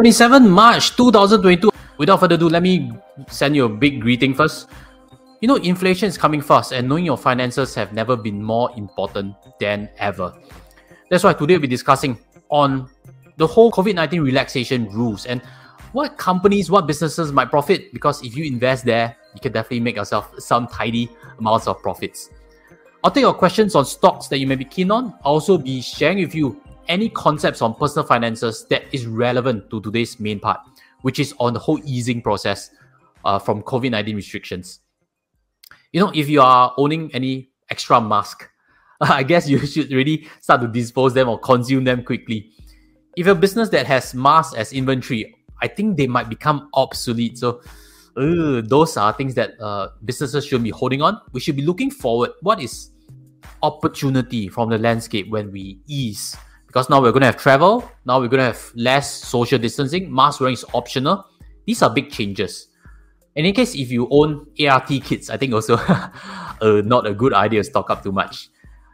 27 0.00 0.48
March 0.48 0.96
2022. 0.96 1.68
Without 1.98 2.20
further 2.20 2.36
ado, 2.36 2.48
let 2.48 2.62
me 2.62 2.90
send 3.28 3.54
you 3.54 3.66
a 3.66 3.68
big 3.68 4.00
greeting 4.00 4.32
first. 4.32 4.66
You 5.42 5.48
know, 5.48 5.56
inflation 5.56 6.08
is 6.08 6.16
coming 6.16 6.40
fast, 6.40 6.72
and 6.72 6.88
knowing 6.88 7.04
your 7.04 7.18
finances 7.18 7.74
have 7.74 7.92
never 7.92 8.16
been 8.16 8.42
more 8.42 8.70
important 8.78 9.36
than 9.60 9.90
ever. 9.98 10.32
That's 11.10 11.22
why 11.22 11.34
today 11.34 11.52
we'll 11.52 11.60
be 11.60 11.68
discussing 11.68 12.18
on 12.48 12.88
the 13.36 13.46
whole 13.46 13.70
COVID 13.70 13.94
19 13.94 14.22
relaxation 14.22 14.88
rules 14.88 15.26
and 15.26 15.42
what 15.92 16.16
companies, 16.16 16.70
what 16.70 16.86
businesses 16.86 17.30
might 17.30 17.50
profit. 17.50 17.92
Because 17.92 18.24
if 18.24 18.34
you 18.34 18.46
invest 18.46 18.86
there, 18.86 19.14
you 19.34 19.40
can 19.42 19.52
definitely 19.52 19.80
make 19.80 19.96
yourself 19.96 20.32
some 20.38 20.66
tidy 20.66 21.10
amounts 21.38 21.66
of 21.66 21.82
profits. 21.82 22.30
I'll 23.04 23.10
take 23.10 23.20
your 23.20 23.34
questions 23.34 23.74
on 23.74 23.84
stocks 23.84 24.28
that 24.28 24.38
you 24.38 24.46
may 24.46 24.56
be 24.56 24.64
keen 24.64 24.90
on. 24.90 25.12
I'll 25.26 25.34
also 25.34 25.58
be 25.58 25.82
sharing 25.82 26.20
with 26.20 26.34
you 26.34 26.58
any 26.90 27.08
concepts 27.08 27.62
on 27.62 27.74
personal 27.74 28.04
finances 28.04 28.66
that 28.68 28.82
is 28.92 29.06
relevant 29.06 29.70
to 29.70 29.80
today's 29.80 30.18
main 30.18 30.40
part, 30.40 30.60
which 31.02 31.18
is 31.18 31.32
on 31.38 31.54
the 31.54 31.58
whole 31.58 31.80
easing 31.84 32.20
process 32.20 32.70
uh, 33.24 33.38
from 33.38 33.62
COVID 33.62 33.92
19 33.92 34.16
restrictions. 34.16 34.80
You 35.92 36.00
know, 36.00 36.12
if 36.14 36.28
you 36.28 36.42
are 36.42 36.74
owning 36.76 37.10
any 37.14 37.50
extra 37.70 38.00
mask, 38.00 38.48
I 39.00 39.22
guess 39.22 39.48
you 39.48 39.64
should 39.66 39.90
really 39.92 40.28
start 40.40 40.60
to 40.62 40.68
dispose 40.68 41.14
them 41.14 41.28
or 41.28 41.38
consume 41.38 41.84
them 41.84 42.02
quickly. 42.02 42.50
If 43.16 43.26
a 43.26 43.34
business 43.34 43.68
that 43.70 43.86
has 43.86 44.12
masks 44.12 44.54
as 44.54 44.72
inventory, 44.72 45.34
I 45.62 45.68
think 45.68 45.96
they 45.96 46.06
might 46.06 46.28
become 46.28 46.68
obsolete. 46.74 47.38
So, 47.38 47.60
uh, 48.16 48.62
those 48.64 48.96
are 48.96 49.12
things 49.12 49.34
that 49.34 49.60
uh, 49.60 49.88
businesses 50.04 50.44
should 50.44 50.62
be 50.62 50.70
holding 50.70 51.02
on. 51.02 51.20
We 51.32 51.40
should 51.40 51.56
be 51.56 51.62
looking 51.62 51.90
forward. 51.90 52.30
What 52.40 52.60
is 52.60 52.90
opportunity 53.62 54.48
from 54.48 54.70
the 54.70 54.78
landscape 54.78 55.28
when 55.28 55.52
we 55.52 55.80
ease? 55.86 56.36
Because 56.70 56.88
now 56.88 57.02
we're 57.02 57.10
going 57.10 57.22
to 57.22 57.26
have 57.26 57.36
travel. 57.36 57.82
Now 58.06 58.20
we're 58.20 58.28
going 58.28 58.38
to 58.38 58.44
have 58.44 58.70
less 58.76 59.10
social 59.10 59.58
distancing. 59.58 60.14
Mask 60.14 60.38
wearing 60.38 60.54
is 60.54 60.64
optional. 60.72 61.26
These 61.66 61.82
are 61.82 61.90
big 61.90 62.12
changes. 62.12 62.68
In 63.34 63.44
any 63.44 63.52
case, 63.52 63.74
if 63.74 63.90
you 63.90 64.06
own 64.08 64.46
ART 64.68 64.86
kits, 64.86 65.30
I 65.30 65.36
think 65.36 65.52
also 65.52 65.74
uh, 65.78 66.82
not 66.84 67.08
a 67.08 67.12
good 67.12 67.34
idea 67.34 67.58
to 67.58 67.64
stock 67.64 67.90
up 67.90 68.04
too 68.04 68.12
much. 68.12 68.50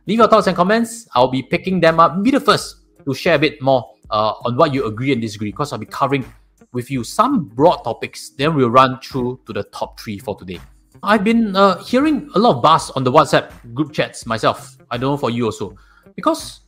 Leave 0.06 0.16
your 0.16 0.26
thoughts 0.26 0.46
and 0.46 0.56
comments. 0.56 1.06
I'll 1.14 1.28
be 1.28 1.42
picking 1.42 1.80
them 1.80 2.00
up. 2.00 2.22
Be 2.22 2.30
the 2.30 2.40
first 2.40 2.76
to 3.04 3.12
share 3.12 3.34
a 3.34 3.38
bit 3.38 3.60
more 3.60 3.84
uh, 4.08 4.32
on 4.46 4.56
what 4.56 4.72
you 4.72 4.86
agree 4.86 5.12
and 5.12 5.20
disagree 5.20 5.50
because 5.50 5.70
I'll 5.70 5.78
be 5.78 5.84
covering 5.84 6.24
with 6.72 6.90
you 6.90 7.04
some 7.04 7.44
broad 7.44 7.84
topics. 7.84 8.30
Then 8.30 8.54
we'll 8.54 8.70
run 8.70 9.00
through 9.00 9.40
to 9.44 9.52
the 9.52 9.64
top 9.64 10.00
three 10.00 10.18
for 10.18 10.34
today. 10.34 10.60
I've 11.02 11.24
been 11.24 11.54
uh, 11.54 11.76
hearing 11.84 12.30
a 12.34 12.38
lot 12.38 12.56
of 12.56 12.62
buzz 12.62 12.90
on 12.92 13.04
the 13.04 13.12
WhatsApp 13.12 13.52
group 13.74 13.92
chats 13.92 14.24
myself. 14.24 14.78
I 14.90 14.96
don't 14.96 15.10
know 15.10 15.18
for 15.18 15.28
you 15.28 15.44
also. 15.44 15.76
Because 16.14 16.60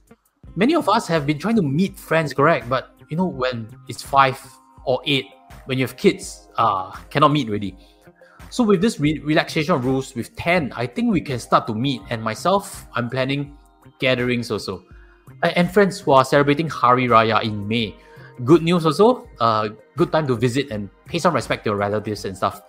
many 0.59 0.75
of 0.75 0.89
us 0.89 1.07
have 1.07 1.25
been 1.25 1.39
trying 1.39 1.55
to 1.55 1.63
meet 1.63 1.97
friends, 1.97 2.35
correct? 2.35 2.69
But 2.69 2.91
you 3.09 3.17
know, 3.17 3.27
when 3.27 3.71
it's 3.87 4.03
five 4.03 4.37
or 4.85 5.01
eight, 5.07 5.27
when 5.67 5.79
you 5.79 5.87
have 5.87 5.97
kids, 5.97 6.49
uh, 6.59 6.91
cannot 7.11 7.31
meet 7.31 7.49
really. 7.49 7.77
So 8.51 8.65
with 8.65 8.81
this 8.81 8.99
re- 8.99 9.21
relaxation 9.21 9.81
rules 9.81 10.15
with 10.15 10.35
10, 10.37 10.73
I 10.75 10.87
think 10.87 11.13
we 11.13 11.21
can 11.21 11.39
start 11.39 11.67
to 11.69 11.75
meet. 11.75 12.03
And 12.11 12.23
myself, 12.23 12.87
I'm 12.95 13.09
planning 13.09 13.57
gatherings 14.01 14.51
also. 14.51 14.83
And 15.43 15.71
friends 15.71 16.01
who 16.01 16.13
are 16.13 16.25
celebrating 16.25 16.69
Hari 16.69 17.07
Raya 17.07 17.43
in 17.43 17.69
May. 17.69 17.95
Good 18.45 18.63
news 18.63 18.87
also, 18.87 19.29
uh, 19.41 19.69
good 19.97 20.11
time 20.11 20.27
to 20.27 20.35
visit 20.35 20.71
and 20.71 20.89
pay 21.05 21.19
some 21.19 21.35
respect 21.35 21.65
to 21.65 21.71
your 21.71 21.77
relatives 21.77 22.25
and 22.25 22.37
stuff. 22.37 22.63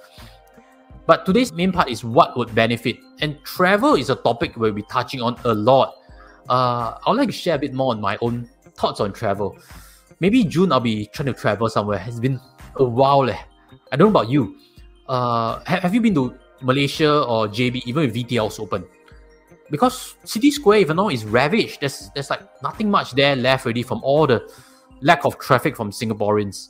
But 1.06 1.26
today's 1.26 1.54
main 1.54 1.72
part 1.72 1.90
is 1.90 2.04
what 2.04 2.38
would 2.38 2.54
benefit. 2.54 2.98
And 3.22 3.42
travel 3.44 3.96
is 3.96 4.10
a 4.10 4.16
topic 4.16 4.58
we'll 4.58 4.74
be 4.74 4.84
touching 4.84 5.22
on 5.22 5.40
a 5.46 5.54
lot. 5.54 5.96
Uh, 6.50 6.98
I 7.06 7.10
would 7.10 7.18
like 7.18 7.30
to 7.30 7.34
share 7.34 7.56
a 7.56 7.60
bit 7.60 7.74
more 7.74 7.94
on 7.94 8.02
my 8.02 8.18
own 8.22 8.50
thoughts 8.76 9.00
on 9.00 9.14
travel. 9.14 9.58
Maybe 10.20 10.44
June 10.44 10.72
I'll 10.72 10.80
be 10.80 11.06
trying 11.14 11.28
to 11.28 11.34
travel 11.34 11.70
somewhere. 11.70 12.04
It's 12.08 12.20
been 12.20 12.40
a 12.76 12.84
while. 12.84 13.26
Leh. 13.26 13.38
I 13.92 13.96
don't 13.96 14.12
know 14.12 14.20
about 14.20 14.30
you 14.30 14.56
uh, 15.10 15.60
have, 15.66 15.82
have 15.82 15.94
you 15.94 16.00
been 16.00 16.14
to 16.14 16.34
Malaysia 16.62 17.24
or 17.24 17.48
JB 17.48 17.82
even 17.86 18.06
with 18.06 18.16
VTLs 18.16 18.60
open? 18.60 18.86
Because 19.72 20.16
City 20.24 20.52
Square, 20.52 20.80
even 20.80 20.98
though 20.98 21.10
is 21.10 21.26
ravaged, 21.26 21.82
there's 21.82 22.10
there's 22.14 22.30
like 22.30 22.42
nothing 22.64 22.90
much 22.90 23.12
there 23.14 23.36
left 23.36 23.66
already 23.66 23.84
from 23.84 24.02
all 24.04 24.26
the 24.26 24.48
lack 25.02 25.26
of 25.26 25.38
traffic 25.40 25.76
from 25.76 25.92
Singaporeans. 25.92 26.70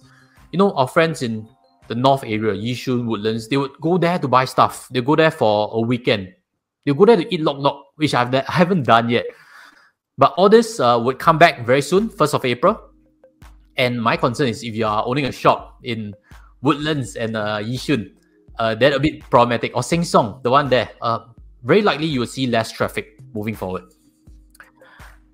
You 0.51 0.59
know, 0.59 0.71
our 0.73 0.87
friends 0.87 1.21
in 1.21 1.47
the 1.87 1.95
north 1.95 2.23
area, 2.23 2.53
Yishun, 2.53 3.05
Woodlands, 3.05 3.47
they 3.47 3.57
would 3.57 3.71
go 3.81 3.97
there 3.97 4.19
to 4.19 4.27
buy 4.27 4.45
stuff. 4.45 4.87
They 4.89 5.01
go 5.01 5.15
there 5.15 5.31
for 5.31 5.69
a 5.73 5.81
weekend. 5.81 6.33
They 6.85 6.93
go 6.93 7.05
there 7.05 7.17
to 7.17 7.33
eat 7.33 7.41
lok 7.41 7.57
lok, 7.57 7.85
which 7.95 8.13
I've 8.13 8.33
I 8.33 8.43
haven't 8.47 8.83
done 8.83 9.09
yet. 9.09 9.25
But 10.19 10.35
all 10.35 10.49
this 10.49 10.81
uh, 10.81 10.99
would 10.99 11.17
come 11.17 11.37
back 11.37 11.65
very 11.65 11.81
soon, 11.81 12.09
first 12.09 12.35
of 12.35 12.43
April. 12.43 12.75
And 13.77 14.03
my 14.03 14.17
concern 14.17 14.49
is 14.49 14.63
if 14.63 14.75
you 14.75 14.85
are 14.85 15.01
owning 15.07 15.23
a 15.23 15.31
shop 15.31 15.79
in 15.83 16.13
Woodlands 16.61 17.15
and 17.15 17.37
uh, 17.37 17.59
Yishun, 17.63 18.11
uh, 18.59 18.75
that 18.75 18.91
a 18.91 18.99
bit 18.99 19.23
problematic. 19.31 19.71
Or 19.73 19.81
Sheng 19.81 20.01
Siong, 20.01 20.43
the 20.43 20.51
one 20.51 20.67
there, 20.67 20.89
uh, 21.01 21.19
very 21.63 21.81
likely 21.81 22.07
you 22.07 22.19
will 22.19 22.27
see 22.27 22.47
less 22.47 22.69
traffic 22.69 23.17
moving 23.33 23.55
forward. 23.55 23.83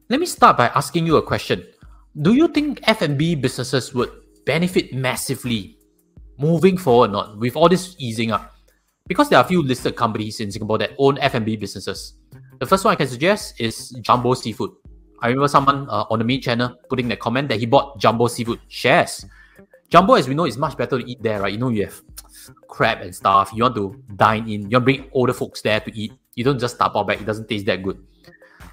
Let 0.07 0.19
me 0.19 0.27
start 0.27 0.55
by 0.55 0.67
asking 0.75 1.07
you 1.07 1.17
a 1.17 1.23
question. 1.23 1.65
Do 2.21 2.35
you 2.35 2.47
think 2.47 2.79
F&B 2.83 3.33
businesses 3.41 3.91
would 3.95 4.11
benefit 4.45 4.93
massively 4.93 5.79
moving 6.37 6.77
forward 6.77 7.11
not 7.11 7.39
with 7.39 7.55
all 7.55 7.69
this 7.69 7.95
easing 7.97 8.29
up? 8.29 8.53
Because 9.07 9.29
there 9.29 9.39
are 9.39 9.45
a 9.45 9.47
few 9.47 9.63
listed 9.63 9.95
companies 9.95 10.39
in 10.39 10.51
Singapore 10.51 10.77
that 10.77 10.91
own 10.99 11.17
F&B 11.17 11.55
businesses. 11.55 12.13
The 12.59 12.65
first 12.65 12.85
one 12.85 12.93
I 12.93 12.95
can 12.95 13.07
suggest 13.07 13.59
is 13.59 13.89
Jumbo 14.01 14.33
Seafood. 14.33 14.71
I 15.21 15.27
remember 15.27 15.47
someone 15.47 15.87
uh, 15.89 16.05
on 16.09 16.19
the 16.19 16.25
main 16.25 16.41
channel 16.41 16.75
putting 16.89 17.07
the 17.07 17.15
comment 17.15 17.49
that 17.49 17.59
he 17.59 17.65
bought 17.65 17.99
Jumbo 17.99 18.27
Seafood 18.27 18.59
shares. 18.67 19.25
Jumbo, 19.89 20.15
as 20.15 20.27
we 20.27 20.35
know, 20.35 20.45
is 20.45 20.57
much 20.57 20.77
better 20.77 20.99
to 20.99 21.09
eat 21.09 21.21
there, 21.21 21.41
right? 21.41 21.53
You 21.53 21.59
know, 21.59 21.69
you 21.69 21.85
have 21.85 22.01
crab 22.67 23.01
and 23.01 23.13
stuff. 23.13 23.51
You 23.53 23.63
want 23.63 23.75
to 23.75 24.01
dine 24.15 24.49
in. 24.49 24.69
You 24.69 24.73
want 24.73 24.73
to 24.73 24.79
bring 24.81 25.09
older 25.13 25.33
folks 25.33 25.61
there 25.61 25.79
to 25.79 25.97
eat. 25.97 26.13
You 26.35 26.43
don't 26.43 26.59
just 26.59 26.77
tap 26.77 26.95
out 26.95 27.07
back. 27.07 27.21
It 27.21 27.25
doesn't 27.25 27.47
taste 27.47 27.65
that 27.67 27.83
good. 27.83 28.03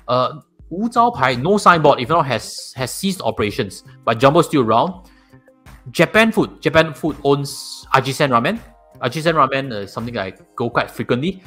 Uh, 0.08 0.40
Wu 0.70 0.88
Zhao 0.88 1.14
Pai, 1.14 1.36
no 1.36 1.58
signboard, 1.58 2.00
if 2.00 2.08
not 2.08 2.26
has 2.26 2.72
has 2.76 2.92
ceased 2.92 3.20
operations, 3.20 3.84
but 4.04 4.18
Jumbo 4.18 4.42
still 4.42 4.62
around. 4.62 5.10
Japan 5.90 6.32
Food, 6.32 6.62
Japan 6.62 6.94
Food 6.94 7.16
owns 7.24 7.86
Ajisen 7.94 8.30
Ramen. 8.30 8.58
Ajisen 9.00 9.34
Ramen 9.34 9.72
is 9.82 9.92
something 9.92 10.16
I 10.16 10.32
go 10.56 10.70
quite 10.70 10.90
frequently. 10.90 11.42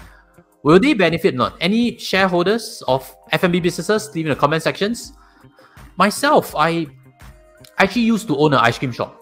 Will 0.66 0.80
they 0.80 0.96
benefit 0.96 1.36
not? 1.36 1.56
Any 1.62 1.96
shareholders 2.00 2.82
of 2.88 3.16
F&B 3.32 3.60
businesses? 3.60 4.10
Leave 4.16 4.26
in 4.26 4.32
the 4.32 4.36
comment 4.36 4.64
sections. 4.64 5.14
Myself, 5.96 6.56
I 6.58 6.88
actually 7.78 8.02
used 8.02 8.28
to 8.30 8.38
own 8.38 8.52
an 8.52 8.60
ice 8.60 8.80
cream 8.80 8.92
shop. 8.92 9.16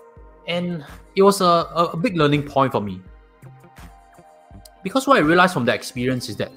And 0.47 0.85
it 1.17 1.21
was 1.21 1.41
a, 1.41 1.67
a 1.75 1.97
big 1.97 2.15
learning 2.15 2.43
point 2.43 2.71
for 2.71 2.79
me. 2.79 3.01
Because 4.85 5.05
what 5.05 5.17
I 5.17 5.19
realized 5.19 5.53
from 5.53 5.65
that 5.65 5.75
experience 5.75 6.29
is 6.29 6.37
that, 6.37 6.49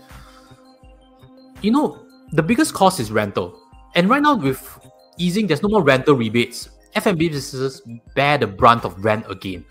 you 1.63 1.73
know, 1.73 2.07
the 2.31 2.43
biggest 2.45 2.73
cost 2.73 3.01
is 3.01 3.11
rental. 3.11 3.61
And 3.97 4.09
right 4.09 4.23
now, 4.23 4.37
with 4.37 4.79
easing, 5.19 5.49
there's 5.49 5.65
no 5.65 5.69
more 5.69 5.83
rental 5.83 6.15
rebates. 6.15 6.69
F&B 6.95 7.31
businesses 7.31 7.83
bear 8.15 8.39
the 8.39 8.47
brunt 8.47 8.85
of 8.85 9.05
rent 9.05 9.27
again. 9.29 9.65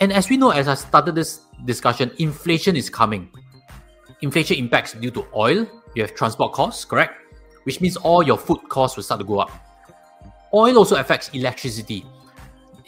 And 0.00 0.12
as 0.12 0.30
we 0.30 0.36
know, 0.36 0.50
as 0.50 0.68
I 0.68 0.74
started 0.74 1.16
this 1.16 1.40
discussion, 1.64 2.12
inflation 2.18 2.76
is 2.76 2.88
coming. 2.88 3.28
Inflation 4.22 4.56
impacts 4.58 4.92
due 4.94 5.10
to 5.12 5.26
oil, 5.34 5.66
you 5.94 6.02
have 6.02 6.14
transport 6.14 6.52
costs, 6.52 6.84
correct? 6.84 7.14
Which 7.64 7.80
means 7.80 7.96
all 7.96 8.22
your 8.22 8.38
food 8.38 8.60
costs 8.68 8.96
will 8.96 9.04
start 9.04 9.20
to 9.20 9.26
go 9.26 9.38
up. 9.40 9.50
Oil 10.52 10.78
also 10.78 10.96
affects 10.96 11.28
electricity 11.34 12.04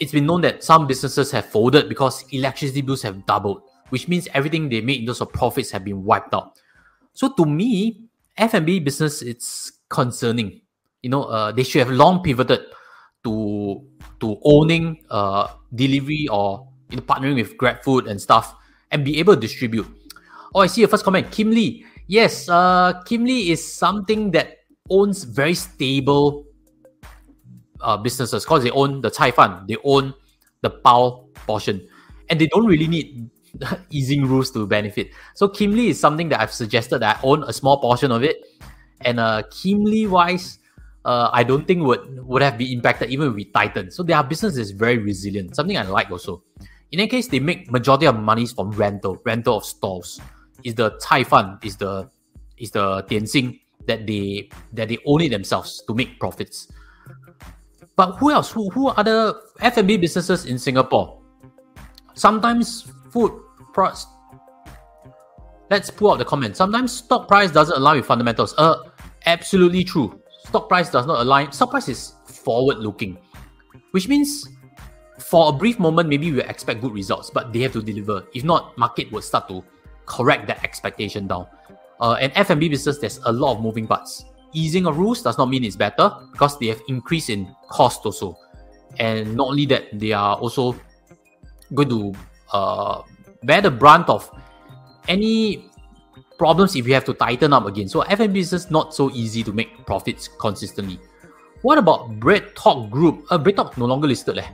it's 0.01 0.11
been 0.11 0.25
known 0.25 0.41
that 0.41 0.63
some 0.63 0.87
businesses 0.87 1.29
have 1.31 1.45
folded 1.45 1.87
because 1.87 2.25
electricity 2.31 2.81
bills 2.81 3.03
have 3.03 3.23
doubled, 3.27 3.61
which 3.89 4.07
means 4.07 4.27
everything 4.33 4.67
they 4.67 4.81
made 4.81 4.99
in 4.99 5.05
terms 5.05 5.21
of 5.21 5.31
profits 5.31 5.69
have 5.69 5.85
been 5.85 6.03
wiped 6.03 6.33
out. 6.33 6.59
So 7.13 7.31
to 7.33 7.45
me, 7.45 8.09
F&B 8.35 8.79
business 8.79 9.21
it's 9.21 9.71
concerning. 9.89 10.61
You 11.03 11.11
know, 11.11 11.25
uh, 11.25 11.51
they 11.51 11.61
should 11.61 11.85
have 11.85 11.91
long 11.91 12.23
pivoted 12.23 12.61
to 13.23 13.85
to 14.21 14.39
owning 14.43 15.05
uh, 15.11 15.49
delivery 15.75 16.27
or 16.31 16.67
you 16.89 16.97
know, 16.97 17.03
partnering 17.03 17.35
with 17.35 17.55
GrabFood 17.57 18.09
and 18.09 18.19
stuff 18.19 18.55
and 18.89 19.05
be 19.05 19.19
able 19.19 19.35
to 19.35 19.39
distribute. 19.39 19.85
Oh, 20.53 20.61
I 20.61 20.67
see 20.67 20.81
your 20.81 20.89
first 20.89 21.05
comment. 21.05 21.31
Kimly. 21.31 21.85
Yes, 22.07 22.49
uh, 22.49 23.01
Kimly 23.05 23.51
is 23.51 23.61
something 23.63 24.31
that 24.31 24.57
owns 24.89 25.23
very 25.23 25.53
stable 25.53 26.45
uh, 27.79 27.97
businesses 27.97 28.43
because 28.43 28.63
they 28.63 28.71
own 28.71 29.01
the 29.01 29.09
Cai 29.09 29.31
Fan, 29.31 29.65
they 29.67 29.77
own 29.83 30.13
the 30.61 30.69
Bao 30.69 31.33
portion, 31.47 31.87
and 32.29 32.39
they 32.39 32.47
don't 32.47 32.65
really 32.65 32.87
need 32.87 33.29
easing 33.89 34.25
rules 34.25 34.51
to 34.51 34.67
benefit. 34.67 35.11
So 35.35 35.47
Kimly 35.47 35.87
is 35.87 35.99
something 35.99 36.27
that 36.29 36.41
I've 36.41 36.51
suggested 36.51 36.99
that 36.99 37.17
I 37.17 37.19
own 37.23 37.43
a 37.43 37.53
small 37.53 37.79
portion 37.79 38.11
of 38.11 38.23
it, 38.23 38.43
and 39.01 39.19
uh, 39.19 39.43
Kimly 39.49 40.05
wise, 40.05 40.59
uh, 41.05 41.29
I 41.31 41.43
don't 41.43 41.65
think 41.65 41.83
would 41.83 42.27
would 42.27 42.41
have 42.41 42.57
been 42.57 42.71
impacted 42.73 43.09
even 43.09 43.29
if 43.29 43.35
we. 43.35 43.49
So 43.89 44.03
their 44.03 44.21
business 44.23 44.57
is 44.57 44.71
very 44.71 44.97
resilient. 44.97 45.55
Something 45.55 45.77
I 45.77 45.83
like 45.83 46.11
also. 46.11 46.43
In 46.91 46.99
any 46.99 47.07
case, 47.07 47.27
they 47.29 47.39
make 47.39 47.71
majority 47.71 48.05
of 48.05 48.19
monies 48.19 48.51
from 48.51 48.71
rental, 48.71 49.17
rental 49.23 49.57
of 49.57 49.65
stalls. 49.65 50.19
Is 50.63 50.75
the 50.75 50.91
Cai 51.01 51.23
Fan, 51.23 51.57
is 51.63 51.77
the 51.77 52.09
is 52.57 52.71
the 52.71 53.03
Dianxing 53.03 53.59
that 53.87 54.05
they 54.05 54.49
that 54.73 54.89
they 54.89 54.97
own 55.05 55.21
it 55.21 55.29
themselves 55.29 55.83
to 55.87 55.93
make 55.93 56.19
profits. 56.19 56.67
But 57.95 58.17
who 58.17 58.31
else? 58.31 58.51
Who 58.51 58.69
who 58.69 58.89
are 58.89 59.03
the 59.03 59.41
F&B 59.59 59.97
businesses 59.97 60.45
in 60.45 60.57
Singapore? 60.57 61.19
Sometimes 62.13 62.91
food 63.11 63.31
price. 63.73 64.05
Let's 65.69 65.89
pull 65.89 66.11
out 66.11 66.17
the 66.17 66.25
comment. 66.25 66.57
Sometimes 66.57 66.91
stock 66.91 67.27
price 67.27 67.51
doesn't 67.51 67.77
align 67.77 67.97
with 67.97 68.05
fundamentals. 68.05 68.53
Uh, 68.57 68.75
absolutely 69.25 69.83
true. 69.83 70.21
Stock 70.45 70.67
price 70.67 70.89
does 70.89 71.07
not 71.07 71.21
align. 71.21 71.51
Stock 71.51 71.71
price 71.71 71.87
is 71.87 72.13
forward 72.25 72.79
looking, 72.79 73.17
which 73.91 74.07
means 74.07 74.47
for 75.19 75.49
a 75.49 75.53
brief 75.53 75.79
moment, 75.79 76.09
maybe 76.09 76.31
we 76.31 76.41
expect 76.43 76.81
good 76.81 76.93
results, 76.93 77.29
but 77.29 77.53
they 77.53 77.59
have 77.61 77.73
to 77.73 77.81
deliver. 77.81 78.25
If 78.33 78.43
not, 78.43 78.77
market 78.77 79.11
would 79.11 79.23
start 79.23 79.47
to 79.47 79.63
correct 80.05 80.47
that 80.47 80.63
expectation 80.63 81.27
down. 81.27 81.47
Uh, 81.99 82.13
and 82.13 82.31
F&B 82.35 82.69
business, 82.69 82.97
there's 82.97 83.19
a 83.25 83.31
lot 83.31 83.55
of 83.55 83.61
moving 83.61 83.87
parts. 83.87 84.25
Easing 84.53 84.85
of 84.87 84.97
rules 84.97 85.21
does 85.21 85.37
not 85.37 85.49
mean 85.49 85.63
it's 85.63 85.75
better 85.75 86.11
because 86.31 86.57
they 86.59 86.67
have 86.67 86.81
increase 86.87 87.29
in 87.29 87.47
cost 87.69 88.05
also. 88.05 88.37
And 88.99 89.35
not 89.35 89.49
only 89.49 89.65
that, 89.67 89.87
they 89.97 90.11
are 90.11 90.35
also 90.35 90.75
going 91.73 91.89
to 91.89 92.13
uh, 92.51 93.03
bear 93.43 93.61
the 93.61 93.71
brunt 93.71 94.09
of 94.09 94.29
any 95.07 95.69
problems 96.37 96.75
if 96.75 96.87
you 96.87 96.93
have 96.93 97.05
to 97.05 97.13
tighten 97.13 97.53
up 97.53 97.65
again. 97.65 97.87
So 97.87 98.01
F&B 98.01 98.27
business 98.27 98.71
not 98.71 98.93
so 98.93 99.11
easy 99.11 99.43
to 99.43 99.53
make 99.53 99.85
profits 99.85 100.27
consistently. 100.27 100.99
What 101.61 101.77
about 101.77 102.19
BreadTalk 102.19 102.89
Group? 102.89 103.25
Uh, 103.29 103.37
BreadTalk 103.37 103.77
no 103.77 103.85
longer 103.85 104.07
listed. 104.07 104.35
Leh. 104.35 104.47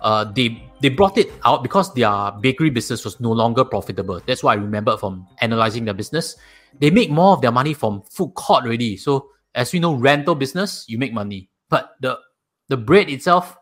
Uh, 0.00 0.24
they 0.24 0.62
they 0.80 0.88
brought 0.88 1.18
it 1.18 1.32
out 1.44 1.62
because 1.62 1.92
their 1.94 2.32
bakery 2.40 2.70
business 2.70 3.04
was 3.04 3.18
no 3.20 3.32
longer 3.32 3.64
profitable. 3.64 4.20
That's 4.26 4.42
why 4.42 4.52
I 4.52 4.56
remember 4.56 4.96
from 4.96 5.26
analyzing 5.40 5.84
their 5.84 5.94
business. 5.94 6.36
They 6.78 6.90
make 6.90 7.10
more 7.10 7.32
of 7.32 7.40
their 7.40 7.52
money 7.52 7.74
from 7.74 8.02
food 8.02 8.34
court 8.34 8.64
already. 8.64 8.96
So 8.96 9.30
as 9.54 9.72
we 9.72 9.80
know, 9.80 9.94
rental 9.94 10.34
business 10.34 10.84
you 10.88 10.98
make 10.98 11.12
money, 11.12 11.50
but 11.68 11.96
the 12.00 12.18
the 12.68 12.76
bread 12.76 13.10
itself 13.10 13.56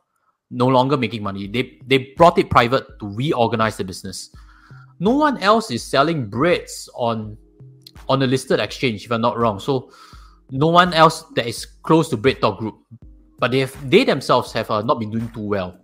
no 0.51 0.67
longer 0.67 0.97
making 0.97 1.23
money. 1.23 1.49
They 1.49 1.79
they 1.87 2.13
brought 2.17 2.39
it 2.39 2.51
private 2.51 2.87
to 3.01 3.09
reorganize 3.09 3.77
the 3.77 3.85
business. 3.85 4.31
No 4.99 5.17
one 5.17 5.39
else 5.39 5.71
is 5.71 5.83
selling 5.83 6.29
breads 6.29 6.89
on 6.95 7.37
on 8.09 8.23
a 8.23 8.27
listed 8.27 8.61
exchange, 8.61 9.05
if 9.05 9.13
I'm 9.13 9.21
not 9.21 9.39
wrong. 9.39 9.59
So 9.59 9.91
no 10.51 10.69
one 10.69 10.93
else 10.93 11.25
that 11.35 11.47
is 11.47 11.67
close 11.83 12.09
to 12.11 12.17
BreadTalk 12.17 12.59
Group, 12.59 12.79
but 13.39 13.51
they 13.51 13.61
have 13.61 13.75
they 13.91 14.05
themselves 14.05 14.53
have 14.53 14.71
uh, 14.71 14.83
not 14.83 15.01
been 15.01 15.11
doing 15.11 15.31
too 15.31 15.47
well. 15.47 15.81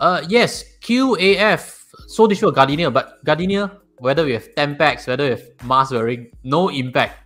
Uh, 0.00 0.22
yes, 0.28 0.64
QAF 0.80 1.84
so 2.06 2.26
this 2.26 2.40
for 2.40 2.52
Gardenia, 2.52 2.90
but 2.90 3.24
Gardenia, 3.24 3.78
whether 3.98 4.24
we 4.24 4.32
have 4.32 4.54
10 4.54 4.76
packs, 4.76 5.06
whether 5.06 5.24
we 5.24 5.30
have 5.30 5.42
mask 5.64 5.92
wearing, 5.92 6.30
no 6.42 6.68
impact 6.68 7.18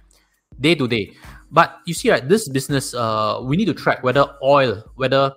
day 0.60 0.74
to 0.74 0.86
day. 0.86 1.16
But 1.50 1.78
you 1.86 1.94
see, 1.94 2.10
right, 2.10 2.26
this 2.26 2.48
business, 2.48 2.94
uh, 2.94 3.40
we 3.42 3.56
need 3.56 3.66
to 3.66 3.74
track 3.74 4.02
whether 4.02 4.26
oil, 4.42 4.84
whether 4.96 5.32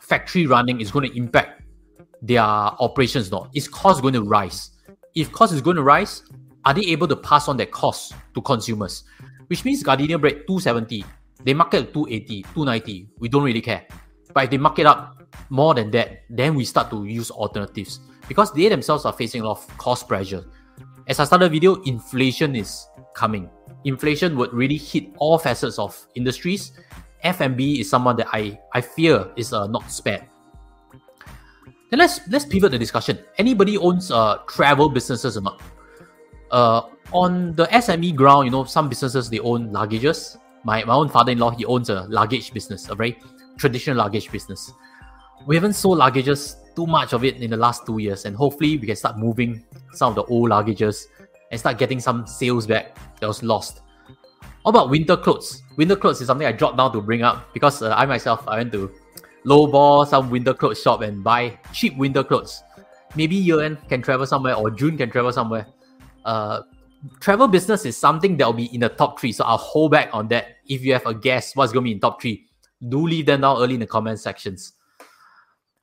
factory 0.00 0.46
running 0.46 0.80
is 0.80 0.90
going 0.90 1.10
to 1.10 1.16
impact 1.16 1.62
their 2.20 2.42
operations 2.42 3.30
not. 3.30 3.50
Is 3.54 3.66
cost 3.68 4.02
going 4.02 4.14
to 4.14 4.22
rise? 4.22 4.70
If 5.14 5.32
cost 5.32 5.52
is 5.52 5.60
going 5.60 5.76
to 5.76 5.82
rise, 5.82 6.22
are 6.64 6.74
they 6.74 6.82
able 6.82 7.08
to 7.08 7.16
pass 7.16 7.48
on 7.48 7.56
that 7.56 7.70
cost 7.70 8.14
to 8.34 8.42
consumers? 8.42 9.04
Which 9.46 9.64
means 9.64 9.82
Gardenia 9.82 10.18
bread 10.18 10.46
270, 10.46 11.04
they 11.44 11.54
market 11.54 11.92
280, 11.92 12.42
290. 12.54 13.08
We 13.18 13.28
don't 13.28 13.42
really 13.42 13.60
care. 13.60 13.86
But 14.32 14.44
if 14.44 14.50
they 14.50 14.58
market 14.58 14.86
up 14.86 15.21
more 15.50 15.74
than 15.74 15.90
that, 15.92 16.22
then 16.30 16.54
we 16.54 16.64
start 16.64 16.90
to 16.90 17.04
use 17.04 17.30
alternatives 17.30 18.00
because 18.28 18.52
they 18.52 18.68
themselves 18.68 19.04
are 19.04 19.12
facing 19.12 19.42
a 19.42 19.44
lot 19.44 19.58
of 19.58 19.78
cost 19.78 20.08
pressure. 20.08 20.44
As 21.06 21.20
I 21.20 21.24
started 21.24 21.46
the 21.46 21.50
video, 21.50 21.82
inflation 21.82 22.54
is 22.54 22.86
coming. 23.14 23.50
Inflation 23.84 24.36
would 24.36 24.52
really 24.52 24.76
hit 24.76 25.12
all 25.18 25.38
facets 25.38 25.78
of 25.78 25.98
industries. 26.14 26.72
F&B 27.22 27.80
is 27.80 27.90
someone 27.90 28.16
that 28.16 28.28
I, 28.32 28.58
I 28.72 28.80
fear 28.80 29.30
is 29.36 29.52
uh, 29.52 29.66
not 29.66 29.90
spared. 29.90 30.24
Then 31.90 31.98
let's 31.98 32.26
let's 32.28 32.46
pivot 32.46 32.70
the 32.72 32.78
discussion. 32.78 33.18
Anybody 33.36 33.76
owns 33.76 34.10
uh, 34.10 34.38
travel 34.48 34.88
businesses 34.88 35.36
or 35.36 35.42
not? 35.42 35.60
Uh, 36.50 36.82
on 37.12 37.54
the 37.54 37.66
SME 37.66 38.14
ground, 38.14 38.46
you 38.46 38.50
know, 38.50 38.64
some 38.64 38.88
businesses 38.88 39.28
they 39.28 39.40
own 39.40 39.70
luggages. 39.70 40.38
My, 40.64 40.84
my 40.84 40.94
own 40.94 41.08
father-in-law, 41.08 41.50
he 41.50 41.66
owns 41.66 41.90
a 41.90 42.02
luggage 42.08 42.54
business, 42.54 42.88
a 42.88 42.94
very 42.94 43.18
traditional 43.58 43.98
luggage 43.98 44.30
business 44.30 44.72
we 45.46 45.54
haven't 45.54 45.74
sold 45.74 45.98
luggages 45.98 46.56
too 46.74 46.86
much 46.86 47.12
of 47.12 47.24
it 47.24 47.36
in 47.36 47.50
the 47.50 47.56
last 47.56 47.84
two 47.86 47.98
years, 47.98 48.24
and 48.24 48.36
hopefully 48.36 48.76
we 48.78 48.86
can 48.86 48.96
start 48.96 49.18
moving 49.18 49.64
some 49.92 50.10
of 50.10 50.14
the 50.14 50.24
old 50.24 50.50
luggages 50.50 51.06
and 51.50 51.60
start 51.60 51.78
getting 51.78 52.00
some 52.00 52.26
sales 52.26 52.66
back 52.66 52.96
that 53.20 53.26
was 53.26 53.42
lost. 53.42 53.80
How 54.64 54.70
about 54.70 54.90
winter 54.90 55.16
clothes? 55.16 55.62
Winter 55.76 55.96
clothes 55.96 56.20
is 56.20 56.28
something 56.28 56.46
I 56.46 56.52
dropped 56.52 56.76
down 56.76 56.92
to 56.92 57.00
bring 57.00 57.22
up 57.22 57.52
because 57.52 57.82
uh, 57.82 57.94
I 57.94 58.06
myself 58.06 58.46
I 58.46 58.58
went 58.58 58.72
to 58.72 58.92
lowball 59.44 60.06
some 60.06 60.30
winter 60.30 60.54
clothes 60.54 60.80
shop 60.80 61.02
and 61.02 61.22
buy 61.22 61.58
cheap 61.72 61.96
winter 61.96 62.22
clothes. 62.22 62.62
Maybe 63.16 63.34
year 63.34 63.76
can 63.88 64.00
travel 64.00 64.24
somewhere 64.24 64.54
or 64.54 64.70
June 64.70 64.96
can 64.96 65.10
travel 65.10 65.32
somewhere. 65.32 65.66
Uh, 66.24 66.62
travel 67.20 67.48
business 67.48 67.84
is 67.84 67.96
something 67.96 68.36
that 68.36 68.46
will 68.46 68.52
be 68.52 68.72
in 68.72 68.80
the 68.80 68.88
top 68.88 69.18
three, 69.18 69.32
so 69.32 69.44
I'll 69.44 69.58
hold 69.58 69.90
back 69.90 70.10
on 70.12 70.28
that. 70.28 70.58
If 70.68 70.82
you 70.82 70.92
have 70.92 71.06
a 71.06 71.14
guess 71.14 71.56
what's 71.56 71.72
going 71.72 71.84
to 71.84 71.88
be 71.88 71.92
in 71.92 72.00
top 72.00 72.22
three, 72.22 72.46
do 72.88 73.04
leave 73.04 73.26
them 73.26 73.40
down 73.40 73.58
early 73.58 73.74
in 73.74 73.80
the 73.80 73.86
comment 73.86 74.20
sections. 74.20 74.74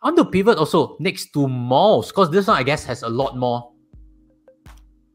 I 0.02 0.08
want 0.08 0.18
to 0.18 0.26
pivot 0.26 0.58
also 0.58 0.96
next 1.00 1.34
to 1.34 1.48
malls 1.48 2.08
because 2.08 2.32
this 2.32 2.48
one 2.48 2.58
I 2.58 2.64
guess 2.64 2.86
has 2.86 3.04
a 3.04 3.10
lot 3.10 3.36
more, 3.36 3.74